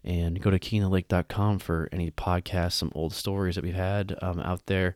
and 0.03 0.41
go 0.41 0.49
to 0.51 0.59
keyinthelake.com 0.59 1.59
for 1.59 1.87
any 1.91 2.11
podcasts, 2.11 2.73
some 2.73 2.91
old 2.93 3.13
stories 3.13 3.55
that 3.55 3.63
we've 3.63 3.73
had 3.73 4.15
um, 4.21 4.39
out 4.39 4.65
there 4.65 4.95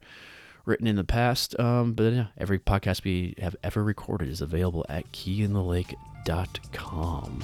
written 0.66 0.88
in 0.88 0.96
the 0.96 1.04
past. 1.04 1.60
Um, 1.60 1.94
but 1.94 2.14
yeah, 2.14 2.28
every 2.38 2.60
podcast 2.60 3.04
we 3.04 3.36
have 3.40 3.56
ever 3.64 3.84
recorded 3.84 4.30
is 4.30 4.42
available 4.42 4.86
at 4.90 5.12
keyinthelake.com. 5.12 7.44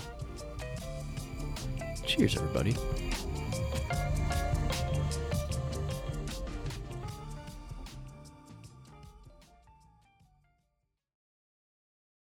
Cheers, 2.06 2.36
everybody. 2.36 2.76